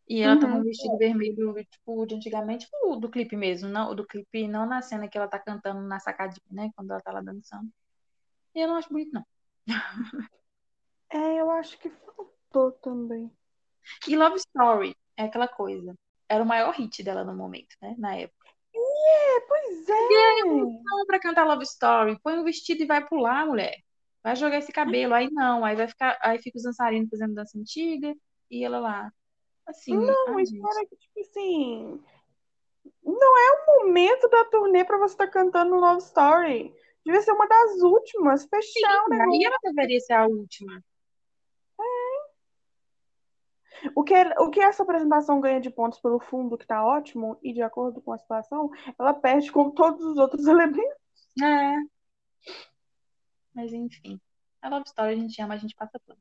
[0.08, 0.40] E ela uhum.
[0.40, 4.48] tá com um vestido vermelho, tipo, de antigamente, tipo, do clipe mesmo, não, do clipe,
[4.48, 7.70] não na cena que ela tá cantando na sacadinha, né, quando ela tá lá dançando.
[8.54, 9.26] E eu não acho bonito, não.
[11.10, 13.32] É, eu acho que faltou também.
[14.06, 15.98] E Love Story é aquela coisa.
[16.28, 17.96] Era o maior hit dela no momento, né?
[17.98, 18.37] Na época.
[19.08, 20.12] É, pois é.
[20.12, 22.20] E aí, não pra cantar Love Story.
[22.22, 23.76] Põe um vestido e vai pular, mulher.
[24.24, 25.14] Vai jogar esse cabelo.
[25.14, 26.18] Aí não, aí vai ficar.
[26.22, 28.14] Aí fica os dançarinos fazendo dança antiga
[28.52, 29.12] e ela lá.
[29.66, 29.96] Assim.
[29.96, 32.04] Não, espera que, tipo assim.
[33.04, 36.74] Não é o momento da turnê pra você estar tá cantando Love Story.
[37.06, 38.46] Devia ser uma das últimas.
[38.46, 39.32] Fechar o negócio.
[39.34, 40.84] Aí ela deveria ser a última.
[43.96, 47.54] O que, o que essa apresentação ganha de pontos pelo fundo, que tá ótimo, e
[47.54, 50.98] de acordo com a situação, ela perde com todos os outros elementos.
[51.42, 51.76] É.
[53.54, 54.20] Mas enfim.
[54.62, 56.20] A Love Story a gente ama, a gente passa pano.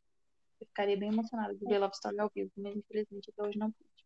[0.60, 3.70] Eu ficaria bem emocionada de ver Love Story ao vivo, mas infelizmente até hoje não
[3.70, 3.96] pude.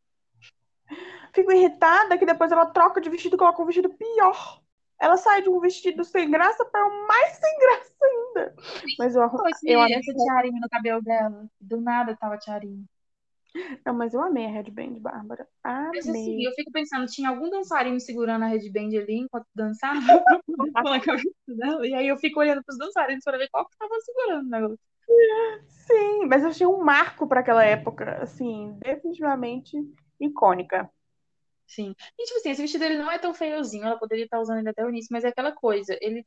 [1.32, 4.60] Fico irritada que depois ela troca de vestido e coloca um vestido pior.
[4.98, 8.54] Ela sai de um vestido sem graça para um mais sem graça ainda.
[8.98, 11.48] Mas eu, esse, eu essa tiarinha no cabelo dela.
[11.60, 12.84] Do nada tava tiarinha.
[13.84, 15.46] Não, mas eu amei a headband, Bárbara.
[15.62, 15.90] Amei.
[15.94, 20.00] Mas assim, eu fico pensando, tinha algum dançarino segurando a headband ali enquanto dançava.
[21.84, 24.78] E aí eu fico olhando pros dançarinos para ver qual que tava segurando o negócio.
[25.66, 29.76] Sim, mas eu achei um marco para aquela época, assim, definitivamente
[30.20, 30.88] icônica.
[31.66, 31.94] Sim.
[32.18, 34.68] E tipo assim, esse vestido ele não é tão feiozinho, ela poderia estar usando ele
[34.68, 36.26] até o início, mas é aquela coisa, ele.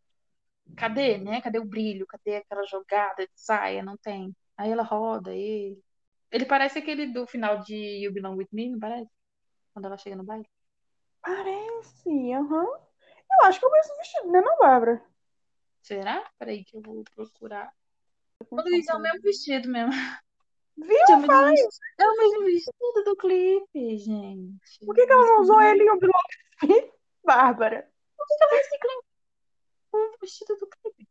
[0.78, 1.42] Cadê, né?
[1.42, 2.08] Cadê o brilho?
[2.08, 3.84] Cadê aquela jogada de saia?
[3.84, 4.34] Não tem.
[4.58, 5.82] Aí ela roda ele.
[6.34, 9.12] Ele parece aquele do final de You Belong With Me, não parece?
[9.72, 10.50] Quando ela chega no baile.
[11.22, 12.64] Parece, aham.
[12.64, 12.78] Uhum.
[13.40, 15.06] Eu acho que é o mesmo vestido, né, não, Bárbara?
[15.84, 16.28] Será?
[16.40, 17.72] Peraí que eu vou procurar.
[18.50, 19.92] O Luiz é o mesmo vestido mesmo.
[20.76, 20.98] Viu?
[21.08, 21.70] É o mesmo vestido,
[22.00, 24.86] é o mesmo vestido do clipe, gente.
[24.86, 26.14] Por que, que ela não usou ele em um blog?
[27.24, 27.88] Bárbara.
[28.18, 29.04] Por que ela reciclou
[29.94, 31.08] o vestido do clipe?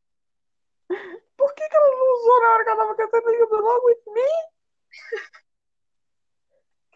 [1.36, 4.02] Por que, que ela não usou na hora que ela tava cantando You Belong With
[4.08, 4.52] Me?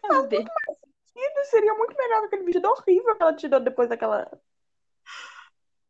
[0.01, 0.45] Cadê?
[1.45, 4.29] Seria muito melhor aquele vestido horrível que ela tirou depois daquela.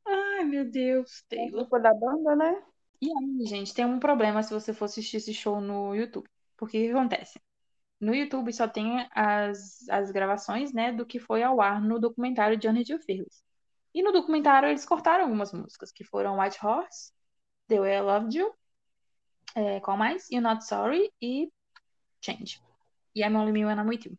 [0.06, 1.64] Ai, meu Deus, Taylor.
[1.64, 2.64] Depois da banda, né?
[3.02, 6.30] E aí, gente, tem um problema se você for assistir esse show no YouTube.
[6.56, 7.40] Porque o que acontece?
[8.00, 12.60] No YouTube só tem as, as gravações, né, do que foi ao ar no documentário
[12.62, 13.44] Journey to Fearless.
[13.94, 17.12] E no documentário eles cortaram algumas músicas, que foram White Horse,
[17.68, 18.54] The Way I Loved You,
[19.56, 20.30] é, qual mais?
[20.30, 21.52] You're Not Sorry e
[22.28, 22.62] Change.
[23.16, 24.18] E I'm Only Me When I'm With You.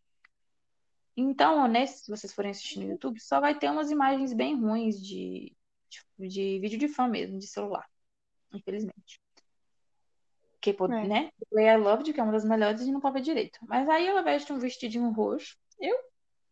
[1.17, 5.01] Então, nesse, se vocês forem assistir no YouTube, só vai ter umas imagens bem ruins
[5.01, 5.55] de,
[5.89, 7.89] de, de vídeo de fã mesmo, de celular.
[8.55, 9.21] Infelizmente.
[10.61, 11.07] Que, pô, É.
[11.07, 11.31] né?
[11.53, 13.59] Way I Loved que é uma das melhores, e não pode ver direito.
[13.63, 15.57] Mas aí ela veste um vestidinho roxo.
[15.79, 15.97] Eu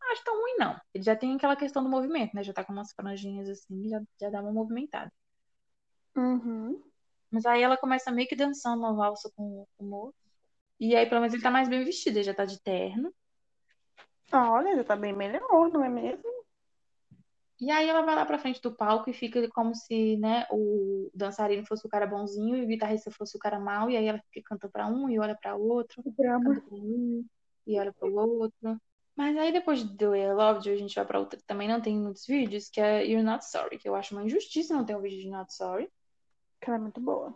[0.01, 0.81] não acho tão ruim, não.
[0.93, 2.43] Ele já tem aquela questão do movimento, né?
[2.43, 5.13] Já tá com umas franjinhas assim, já, já dá uma movimentada.
[6.17, 6.83] Uhum.
[7.31, 10.26] Mas aí ela começa meio que dançando uma valsa com com o moço.
[10.79, 13.13] E aí, pelo menos, ele tá mais bem vestido, ele já tá de terno.
[14.31, 16.37] Ah, olha, já tá bem melhor, não é mesmo?
[17.59, 21.11] E aí ela vai lá pra frente do palco e fica como se, né, o
[21.15, 23.89] dançarino fosse o cara bonzinho e o guitarrista fosse o cara mau.
[23.89, 27.25] E aí ela fica canta pra um e olha pra outro, canta pra um
[27.67, 28.79] e olha pro outro.
[29.17, 31.47] Mas aí depois de The Way I Loved You, a gente vai pra outra que
[31.47, 34.75] também não tem muitos vídeos, que é You're Not Sorry, que eu acho uma injustiça
[34.75, 35.91] não ter um vídeo de Not Sorry.
[36.61, 37.35] Que ela é muito boa.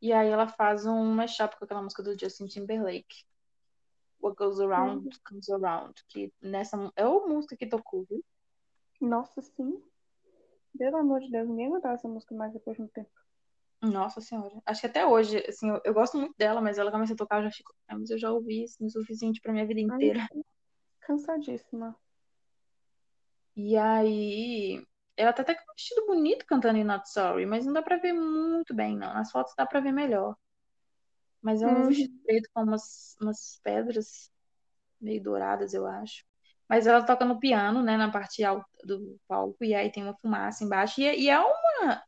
[0.00, 3.24] E aí ela faz um mashup com aquela música do Justin Timberlake.
[4.20, 5.94] What Goes Around Comes Around.
[6.08, 8.24] Que nessa é a música que tocou, viu?
[9.00, 9.82] Nossa, sim.
[10.76, 13.10] Pelo amor de Deus, ninguém aguentava essa música mais depois de um tempo.
[13.82, 14.60] Nossa senhora.
[14.64, 17.38] Acho que até hoje, assim, eu, eu gosto muito dela, mas ela começa a tocar,
[17.38, 17.74] eu já fico.
[17.86, 20.28] Ah, mas eu já ouvi isso o suficiente pra minha vida Ai, inteira.
[21.00, 21.96] Cansadíssima.
[23.54, 24.84] E aí.
[25.16, 27.96] Ela tá até com um vestido bonito cantando em Not Sorry, mas não dá pra
[27.96, 29.14] ver muito bem, não.
[29.14, 30.36] Nas fotos dá pra ver melhor.
[31.42, 31.88] Mas é um Uhum.
[31.88, 34.30] vestido preto com umas, umas pedras
[35.00, 36.24] meio douradas, eu acho.
[36.68, 40.16] Mas ela toca no piano, né, na parte alta do palco, e aí tem uma
[40.16, 41.00] fumaça embaixo.
[41.00, 42.02] E, é- e é uma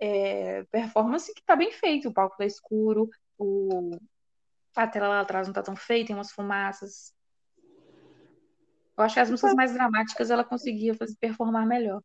[0.00, 2.08] é, performance que tá bem feita.
[2.08, 3.90] O palco tá escuro, o...
[4.76, 7.14] a tela lá atrás não tá tão feia, tem umas fumaças.
[8.96, 12.02] Eu acho que as músicas mais dramáticas ela conseguia fazer, performar melhor.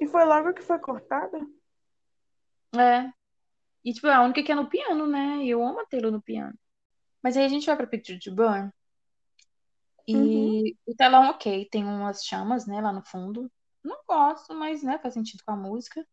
[0.00, 1.38] E foi logo que foi cortada?
[2.76, 3.10] É.
[3.84, 5.38] E, tipo, é a única que é no piano, né?
[5.44, 6.54] E eu amo Taylor no piano.
[7.22, 8.70] Mas aí a gente vai pra Picture to Burn.
[10.06, 13.50] E o telão, ok, tem umas chamas, né, lá no fundo.
[13.84, 16.06] Não gosto, mas, né, faz sentido com a música.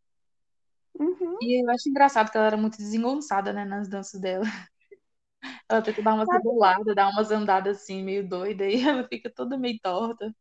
[1.00, 1.38] Uhum.
[1.42, 4.44] E eu acho engraçado que ela era muito desengonçada, né, nas danças dela.
[5.70, 9.58] Ela tenta dar umas reboladas, dar umas andadas assim, meio doida, e ela fica toda
[9.58, 10.36] meio torta.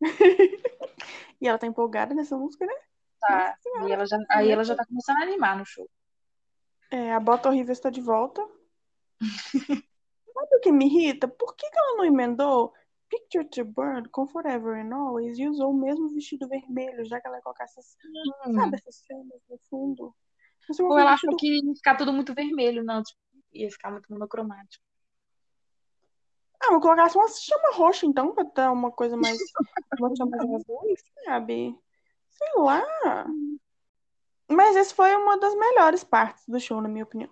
[1.40, 2.74] E ela tá empolgada nessa música, né?
[3.20, 3.56] Tá.
[3.86, 5.88] E ela já, aí ela já tá começando a animar no show.
[6.90, 8.46] É, a bota horrível está de volta.
[10.34, 11.26] Sabe o que me irrita?
[11.28, 12.72] Por que, que ela não emendou
[13.08, 17.26] Picture to Burn com Forever and Always e usou o mesmo vestido vermelho, já que
[17.26, 17.96] ela ia colocar essas,
[18.54, 20.14] sabe, essas chamas no fundo?
[20.80, 23.18] Ou ela achou que ia ficar tudo muito vermelho, não, tipo,
[23.52, 24.84] ia ficar muito monocromático.
[26.60, 29.38] Ah, eu colocasse uma chama roxa, então, pra dar uma coisa mais.
[29.98, 30.80] uma chama mais azul,
[31.24, 31.78] sabe?
[32.30, 32.82] Sei lá.
[34.50, 37.30] Mas essa foi uma das melhores partes do show, na minha opinião,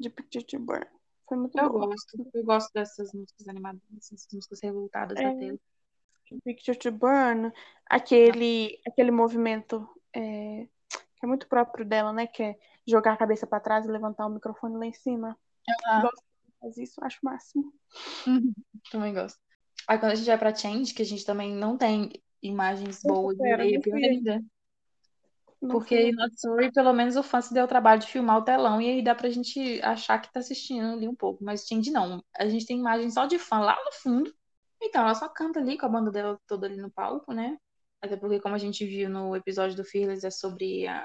[0.00, 0.86] de Picture to Burn.
[1.28, 1.86] Foi muito Eu boa.
[1.86, 2.30] gosto.
[2.34, 5.22] Eu gosto dessas músicas animadas, essas músicas revoltadas É.
[5.22, 5.58] da Taylor.
[6.42, 7.52] Picture to Burn,
[7.86, 12.26] aquele, aquele movimento é, que é muito próprio dela, né?
[12.26, 15.38] Que é jogar a cabeça pra trás e levantar o microfone lá em cima.
[15.86, 16.00] Ah.
[16.00, 16.22] Gosto
[16.64, 17.72] fazer isso, acho o máximo.
[18.90, 19.38] Também gosto.
[19.86, 22.10] Aí quando a gente vai pra Change, que a gente também não tem
[22.42, 24.42] imagens boas, é não pior ainda.
[25.60, 28.44] Porque em Not Sorry, pelo menos o fã se deu o trabalho de filmar o
[28.44, 31.42] telão e aí dá pra gente achar que tá assistindo ali um pouco.
[31.42, 32.22] Mas Change não.
[32.36, 34.34] A gente tem imagem só de fã lá no fundo.
[34.82, 37.56] Então ela só canta ali com a banda dela toda ali no palco, né?
[38.02, 40.98] Até porque, como a gente viu no episódio do Fearless, é sobre a,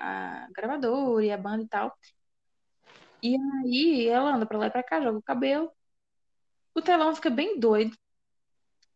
[0.46, 1.96] a gravadora e a banda e tal.
[3.22, 5.72] E aí ela anda pra lá e pra cá, joga o cabelo.
[6.74, 7.98] O telão fica bem doido.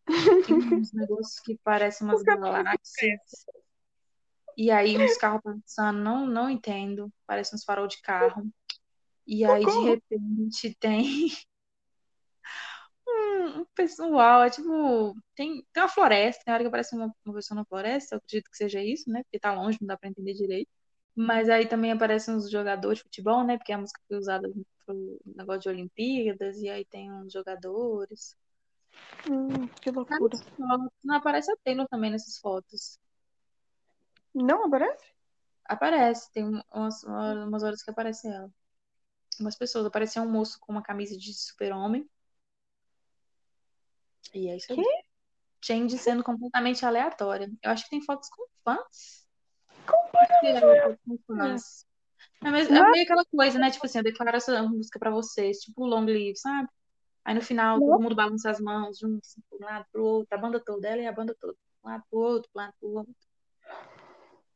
[0.48, 3.46] Tem uns negócios que parecem umas galáxias.
[4.56, 7.12] E aí uns carros passando, não, não entendo.
[7.26, 8.50] Parece uns farol de carro.
[9.26, 11.32] E aí, de repente, tem
[13.08, 17.36] um, um pessoal, é tipo, tem, tem uma floresta, tem hora que aparece uma, uma
[17.36, 19.24] pessoa na floresta, eu acredito que seja isso, né?
[19.24, 20.70] Porque tá longe, não dá pra entender direito.
[21.15, 23.58] Mas aí também aparecem uns jogadores de futebol, né?
[23.58, 24.52] Porque a música foi usada
[24.86, 28.36] pro negócio de Olimpíadas, e aí tem uns jogadores.
[29.30, 30.38] Hum, que loucura.
[31.04, 32.99] Não aparece a Taylor também nessas fotos.
[34.34, 35.13] Não aparece?
[35.65, 38.52] Aparece, tem umas, umas horas que aparece ela.
[39.39, 39.86] Umas pessoas.
[39.86, 42.10] Apareceu um moço com uma camisa de super-homem.
[44.34, 44.78] E é isso aí.
[44.78, 45.04] Que?
[45.62, 47.49] Change sendo completamente aleatória.
[47.62, 49.23] Eu acho que tem fotos com fãs.
[49.86, 51.86] Completamente com fãs.
[52.43, 53.72] É, mas é meio aquela coisa, né?
[53.72, 56.67] Tipo assim, eu declaro essa música pra vocês, tipo Long Live, sabe?
[57.24, 60.36] Aí no final todo mundo balança as mãos juntos, assim, de um lado pro outro,
[60.36, 61.56] a banda toda, ela e a banda toda.
[61.84, 63.15] Um lado pro outro, um lado pro outro.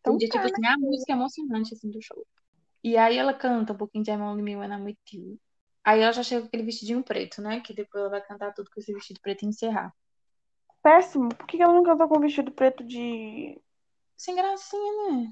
[0.01, 2.25] Então, tipo tá, assim, a música é emocionante, assim, do show.
[2.83, 5.39] E aí ela canta um pouquinho de I'm Only Me When I'm With You.
[5.83, 7.61] Aí ela já chega com aquele vestidinho preto, né?
[7.61, 9.93] Que depois ela vai cantar tudo com esse vestido preto e encerrar.
[10.83, 11.29] Péssimo.
[11.29, 13.59] Por que ela não cantou com vestido preto de
[14.17, 15.31] Sem gracinha, né?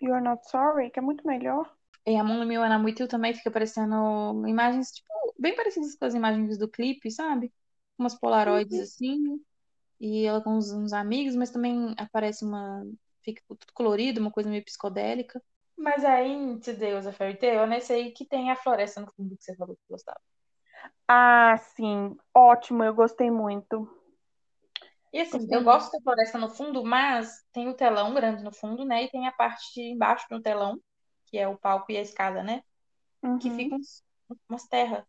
[0.00, 1.70] You're Not Sorry, que é muito melhor?
[2.06, 6.56] E a I'm With You também fica aparecendo imagens, tipo, bem parecidas com as imagens
[6.56, 7.52] do clipe, sabe?
[7.98, 9.40] Umas polaroids assim.
[9.98, 12.84] E ela com uns, uns amigos, mas também aparece uma.
[13.24, 15.42] Fica tudo colorido, uma coisa meio psicodélica.
[15.76, 19.12] Mas aí, em Today Was a Fairy Tale, nesse aí que tem a floresta no
[19.16, 20.20] fundo que você falou que gostava.
[21.08, 22.16] Ah, sim.
[22.34, 23.88] Ótimo, eu gostei muito.
[25.16, 28.84] E assim, eu gosto da floresta no fundo, mas tem o telão grande no fundo,
[28.84, 29.04] né?
[29.04, 30.80] E tem a parte de embaixo do telão,
[31.26, 32.62] que é o palco e a escada, né?
[33.40, 33.56] Que Uhum.
[33.56, 34.04] ficam uns-
[34.48, 35.04] umas terras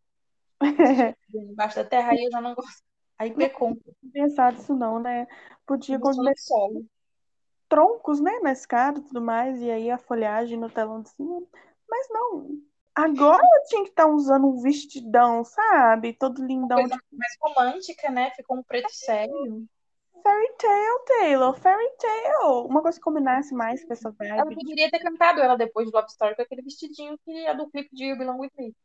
[1.33, 2.83] embaixo da terra, aí eu já não gosto.
[3.17, 3.77] Aí pecou.
[4.03, 5.27] Não pensar disso não, né?
[5.65, 5.99] Podia
[6.37, 6.85] solo.
[7.69, 11.41] troncos, né, na escada e tudo mais, e aí a folhagem no telão de cima.
[11.89, 12.49] Mas não.
[12.95, 16.13] Agora tinha que estar usando um vestidão, sabe?
[16.13, 18.31] Todo lindão Coisa de mais romântica, né?
[18.31, 19.67] Ficou um preto sério.
[20.21, 22.67] Fairy tale, Taylor, fairy tale.
[22.67, 24.55] Uma coisa que combinasse mais com essa Ela vibe.
[24.55, 27.89] poderia ter cantado ela depois de Love Story com aquele vestidinho que é do clipe
[27.93, 28.75] de You Belong With Me.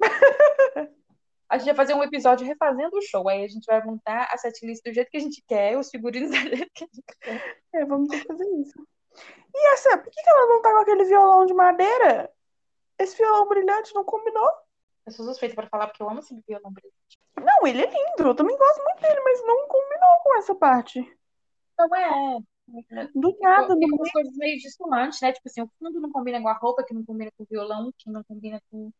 [1.48, 3.28] A gente vai fazer um episódio refazendo o show.
[3.28, 6.30] Aí a gente vai montar a setlist do jeito que a gente quer, os figurinos
[6.30, 7.58] do jeito que a gente quer.
[7.74, 8.86] É, vamos ter que fazer isso.
[9.54, 12.28] E essa, por que ela não tá com aquele violão de madeira?
[12.98, 14.50] Esse violão brilhante não combinou?
[15.06, 17.18] Eu sou suspeita pra falar porque eu amo esse violão brilhante.
[17.36, 21.18] Não, ele é lindo, eu também gosto muito dele, mas não combinou com essa parte.
[21.78, 22.38] Não é.
[23.14, 25.32] Do nada, Tem umas coisas meio dissonantes, né?
[25.32, 27.92] Tipo assim, o fundo não combina com a roupa, que não combina com o violão,
[27.98, 28.90] que não combina com.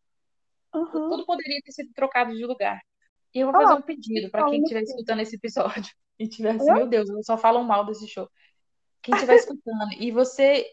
[0.75, 0.91] Uhum.
[0.91, 2.79] Tudo poderia ter sido trocado de lugar.
[3.33, 6.29] E eu vou Ah, fazer um pedido pra quem falando estiver escutando esse episódio e
[6.29, 8.29] tiver assim, meu Deus, só falam mal desse show.
[9.01, 10.71] Quem estiver escutando e você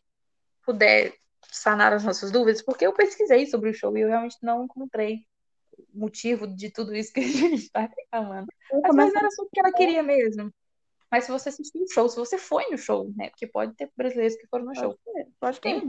[0.66, 1.14] puder
[1.50, 5.26] sanar as nossas dúvidas, porque eu pesquisei sobre o show e eu realmente não encontrei
[5.94, 8.48] motivo de tudo isso que a gente está reclamando.
[8.72, 10.54] Às começo vezes era só porque ela queria mesmo.
[11.12, 13.30] Mas se você assistiu o show, se você foi no show, né?
[13.30, 14.98] Porque pode ter brasileiros que foram no show.
[15.04, 15.82] Pode ter, pode ter.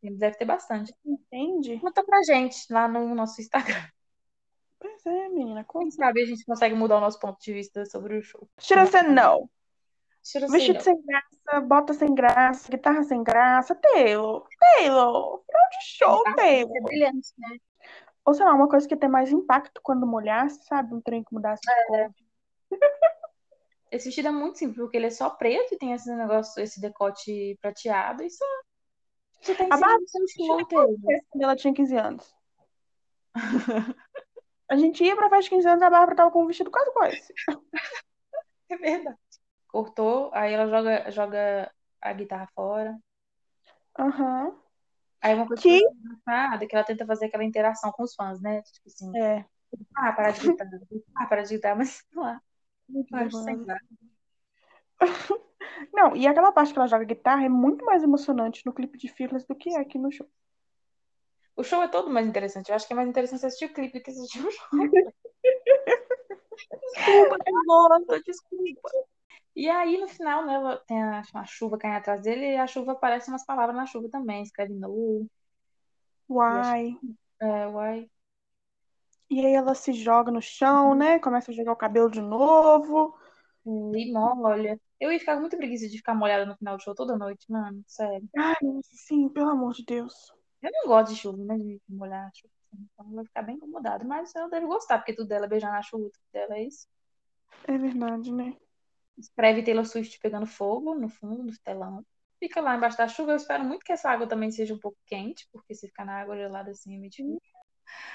[0.00, 0.94] Tem, deve ter bastante.
[1.04, 1.78] Entende?
[1.80, 3.84] Conta pra gente lá no nosso Instagram.
[4.78, 5.62] Pois é, menina.
[5.64, 5.92] Quem Como...
[5.92, 8.48] sabe a gente consegue mudar o nosso ponto de vista sobre o show.
[8.58, 9.50] Tira você não.
[10.22, 10.82] Tira assim, Vestido não.
[10.82, 13.74] sem graça, bota sem graça, guitarra sem graça.
[13.74, 16.76] Taylor, Taylor, final de show, Tá, Taylor.
[16.76, 17.56] é brilhante, né?
[18.24, 20.94] Ou sei lá, uma coisa que tem mais impacto quando molhasse, sabe?
[20.94, 22.10] Um trem que mudasse de cor.
[23.90, 26.80] Esse vestido é muito simples, porque ele é só preto e tem esse negócio, esse
[26.80, 28.44] decote prateado e só.
[29.40, 29.98] Você tá A Bárbara
[30.68, 32.34] quando ela tinha 15 anos.
[34.68, 36.70] A gente ia pra festa de 15 anos e a Bárbara tava com um vestido
[36.70, 37.34] quase igual esse.
[38.68, 39.18] É verdade.
[39.70, 42.98] Cortou, aí ela joga, joga a guitarra fora.
[43.98, 44.54] Aham.
[45.22, 48.40] Aí uma coisa Que- engraçada é que ela tenta fazer aquela interação com os fãs,
[48.40, 48.62] né?
[48.62, 49.44] Tipo assim, É.
[49.96, 50.68] ah, para de gritar,
[51.16, 52.40] ah, para de gritar, mas sei lá.
[55.92, 59.08] Não, e aquela parte que ela joga guitarra é muito mais emocionante no clipe de
[59.08, 60.28] Fearless do que aqui no show.
[61.56, 62.70] O show é todo mais interessante.
[62.70, 64.68] Eu acho que é mais interessante assistir o clipe do que assistir o show.
[66.70, 68.90] Desculpa, Carlota, desculpa.
[69.60, 70.54] E aí, no final, né,
[70.86, 74.08] tem a, a chuva caindo atrás dele e a chuva aparece umas palavras na chuva
[74.08, 74.42] também.
[74.42, 75.28] Escreve no,
[76.30, 76.96] Uai.
[77.42, 78.10] é, uai.
[79.28, 81.18] E aí ela se joga no chão, né?
[81.18, 83.14] Começa a jogar o cabelo de novo.
[83.66, 84.80] E molha.
[84.98, 87.44] Eu ia ficar com muita preguiça de ficar molhada no final do show toda noite,
[87.52, 87.84] mano.
[87.86, 88.26] Sério.
[88.38, 90.32] Ai, sim, pelo amor de Deus.
[90.62, 91.58] Eu não gosto de chuva, né?
[91.58, 92.54] De molhar chuva.
[92.72, 94.06] assim, Então ela vai ficar bem incomodada.
[94.06, 96.88] Mas ela deve gostar, porque tudo dela é beijar na chuva, tudo dela é isso.
[97.68, 98.56] É verdade, né?
[99.20, 102.04] Escreve Taylor Swift pegando fogo no fundo do telão.
[102.38, 103.32] Fica lá embaixo da chuva.
[103.32, 106.20] Eu espero muito que essa água também seja um pouco quente, porque se ficar na
[106.20, 107.38] água gelada assim é meio difícil.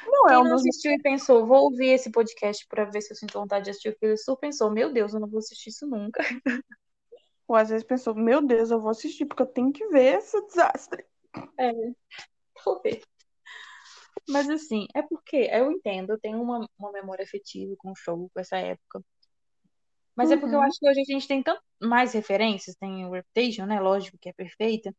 [0.07, 3.11] Não é Quem um não assistiu e pensou, vou ouvir esse podcast pra ver se
[3.11, 5.69] eu sinto vontade de assistir o Philip Sur, pensou, meu Deus, eu não vou assistir
[5.69, 6.21] isso nunca.
[7.47, 10.39] Ou às vezes pensou, meu Deus, eu vou assistir porque eu tenho que ver esse
[10.47, 11.05] desastre.
[11.59, 11.71] É,
[12.63, 13.01] vou ver.
[14.27, 18.29] Mas assim, é porque eu entendo, eu tenho uma, uma memória afetiva com o show,
[18.33, 19.03] com essa época.
[20.15, 20.65] Mas é porque eu Uhum.
[20.65, 23.79] acho que hoje a gente tem tanto mais referências, tem o Reputation, né?
[23.79, 24.95] Lógico que é perfeita,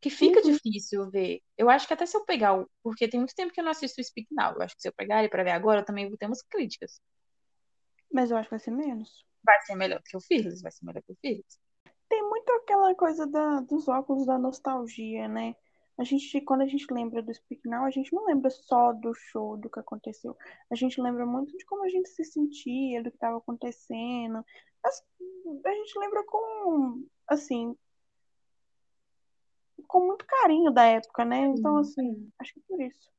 [0.00, 0.52] que fica Uhum.
[0.52, 1.40] difícil ver.
[1.58, 2.70] Eu acho que até se eu pegar o.
[2.82, 4.54] Porque tem muito tempo que eu não assisto o Speak Now.
[4.54, 6.42] Eu acho que se eu pegar ele pra ver agora, eu também vou ter umas
[6.42, 7.00] críticas.
[8.10, 9.26] Mas eu acho que vai ser menos.
[9.44, 11.58] Vai ser melhor do que o Fearless, vai ser melhor que o Fearless.
[12.08, 15.54] Tem muito aquela coisa da, dos óculos da nostalgia, né?
[15.96, 19.14] A gente, quando a gente lembra do Speak Now, a gente não lembra só do
[19.14, 20.36] show, do que aconteceu.
[20.70, 24.44] A gente lembra muito de como a gente se sentia, do que estava acontecendo.
[24.84, 27.76] A gente lembra com, assim,
[29.86, 31.46] com muito carinho da época, né?
[31.46, 33.12] Então, assim, acho que é por isso.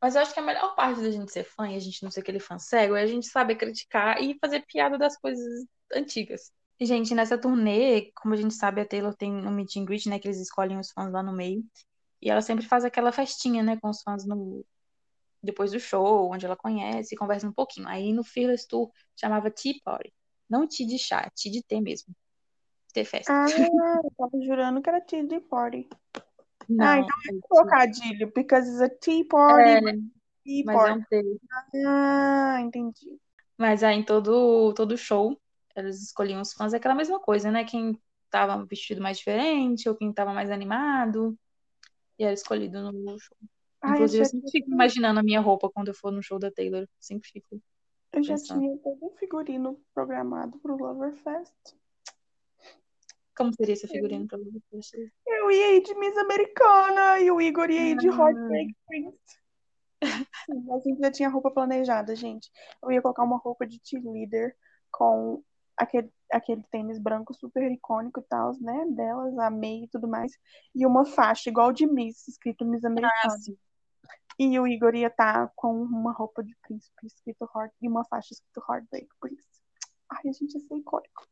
[0.00, 2.10] Mas eu acho que a melhor parte da gente ser fã e a gente não
[2.10, 6.50] ser aquele fã cego é a gente saber criticar e fazer piada das coisas antigas.
[6.80, 10.18] Gente, nessa turnê, como a gente sabe, a Taylor tem um meet and greet, né?
[10.18, 11.62] Que eles escolhem os fãs lá no meio.
[12.22, 13.78] E ela sempre faz aquela festinha, né?
[13.80, 14.64] Com os fãs no...
[15.42, 17.88] depois do show, onde ela conhece e conversa um pouquinho.
[17.88, 20.12] Aí no Fearless Tour chamava Tea Party.
[20.48, 22.14] Não tea de chá, tea de ter mesmo.
[22.92, 23.32] Ter festa.
[23.32, 25.88] Ah, eu tava jurando que era tea party.
[26.68, 29.80] Não, ah, então é é trocadilho, because it's a tea party, É,
[30.44, 31.00] tea mas é party.
[31.00, 31.24] um ter.
[31.86, 33.18] Ah, entendi.
[33.58, 35.40] Mas aí em todo, todo show,
[35.76, 37.64] eles escolhiam os fãs, é aquela mesma coisa, né?
[37.64, 37.98] Quem
[38.30, 41.36] tava vestido mais diferente, ou quem tava mais animado,
[42.22, 43.36] e era escolhido no show.
[43.82, 46.22] Ai, eu Inclusive, eu já, sempre fico imaginando a minha roupa quando eu for no
[46.22, 46.86] show da Taylor.
[47.00, 47.60] Sempre fico.
[48.12, 48.60] eu já pensando.
[48.60, 51.52] tinha todo um figurino programado pro Loverfest.
[53.36, 54.38] Como seria esse figurino pra
[54.70, 55.10] você?
[55.26, 58.12] Eu ia ir de Miss Americana e o Igor ia ir de Ah.
[58.12, 59.18] Heartbreak Prince.
[60.46, 62.50] Sim, a gente já tinha roupa planejada, gente.
[62.82, 64.54] Eu ia colocar uma roupa de cheerleader
[64.92, 65.42] com
[65.76, 68.86] aquele, aquele tênis branco super icônico e tal, né?
[68.90, 70.32] Delas, a meia e tudo mais.
[70.74, 73.38] E uma faixa igual de Miss, escrito Miss Americana.
[73.38, 73.56] sim.
[74.38, 78.32] E o Igor ia estar com uma roupa de príncipe escrito Heart e uma faixa
[78.32, 79.44] escrito Heartbreak Prince.
[80.10, 81.28] Ai, a gente ia ser icônico.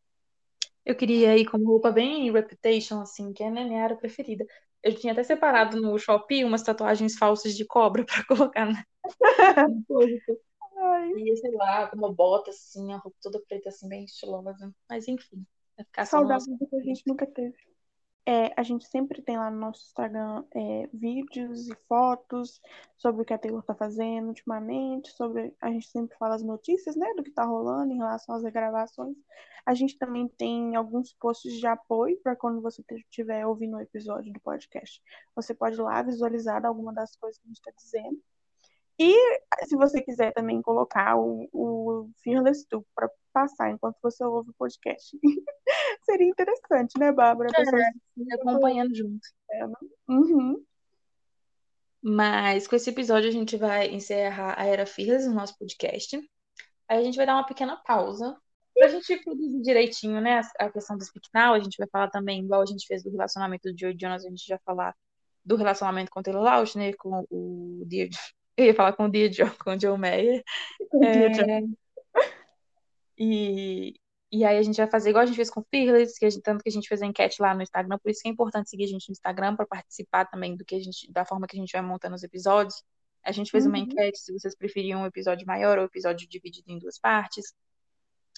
[0.85, 4.47] Eu queria ir com uma roupa bem Reputation, assim, que é né, minha área preferida.
[4.83, 8.85] Eu tinha até separado no Shopee umas tatuagens falsas de cobra pra colocar na...
[10.81, 14.75] Ai, E, sei lá, com uma bota, assim, a roupa toda preta, assim, bem estilosa.
[14.89, 17.57] Mas, enfim, vai ficar saudades do que a gente nunca teve.
[18.27, 22.61] É, a gente sempre tem lá no nosso Instagram é, vídeos e fotos
[22.97, 26.95] sobre o que a Taylor tá fazendo ultimamente, sobre a gente sempre fala as notícias,
[26.97, 29.17] né, do que tá rolando em relação às regravações.
[29.65, 34.33] A gente também tem alguns posts de apoio para quando você estiver ouvindo o episódio
[34.33, 35.03] do podcast.
[35.35, 38.23] Você pode ir lá visualizar alguma das coisas que a gente está dizendo.
[39.03, 39.15] E
[39.65, 44.55] se você quiser também colocar o, o Fearless Tour para passar enquanto você ouve o
[44.59, 45.19] podcast.
[46.05, 47.49] Seria interessante, né, Bárbara?
[47.51, 47.81] A pessoa
[48.19, 49.27] E acompanhando junto.
[50.07, 50.63] Uhum.
[52.03, 56.19] Mas com esse episódio a gente vai encerrar a Era Fearless no nosso podcast.
[56.87, 58.37] Aí a gente vai dar uma pequena pausa
[58.75, 61.55] pra gente produzir direitinho, né, a a questão do Speak Now.
[61.55, 64.29] A gente vai falar também, igual a gente fez do relacionamento do Joe Jonas, a
[64.29, 64.95] gente já falar
[65.43, 68.11] do relacionamento com o Taylor Lautner, com o Dear...
[68.61, 70.45] Eu ia falar com o Joe, com o Joe Mayer.
[71.03, 71.63] É,
[73.17, 73.95] E,
[74.33, 76.31] e aí a gente vai fazer igual a gente fez com o Fearless, que a
[76.31, 78.33] gente, tanto que a gente fez a enquete lá no Instagram, por isso que é
[78.33, 81.47] importante seguir a gente no Instagram para participar também do que a gente, da forma
[81.47, 82.83] que a gente vai montando os episódios.
[83.23, 83.85] A gente fez uma Uhum.
[83.85, 87.55] enquete se vocês preferiam um episódio maior ou um episódio dividido em duas partes.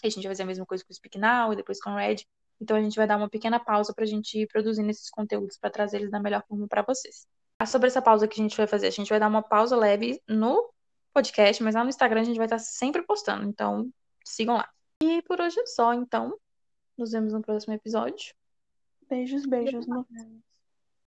[0.03, 1.97] A gente vai fazer a mesma coisa com o Speak Now e depois com o
[1.97, 2.17] Red.
[2.61, 5.57] Então a gente vai dar uma pequena pausa para a gente ir produzindo esses conteúdos
[5.59, 7.27] para trazer eles da melhor forma para vocês.
[7.63, 9.77] Ah, Sobre essa pausa que a gente vai fazer, a gente vai dar uma pausa
[9.77, 10.69] leve no
[11.15, 13.49] podcast, mas lá no Instagram a gente vai estar sempre postando.
[13.49, 13.89] Então
[14.25, 14.69] sigam lá.
[15.01, 16.37] E por hoje é só, então.
[16.99, 18.35] Nos vemos no próximo episódio.
[19.09, 19.87] Beijos, beijos.
[19.87, 20.05] No...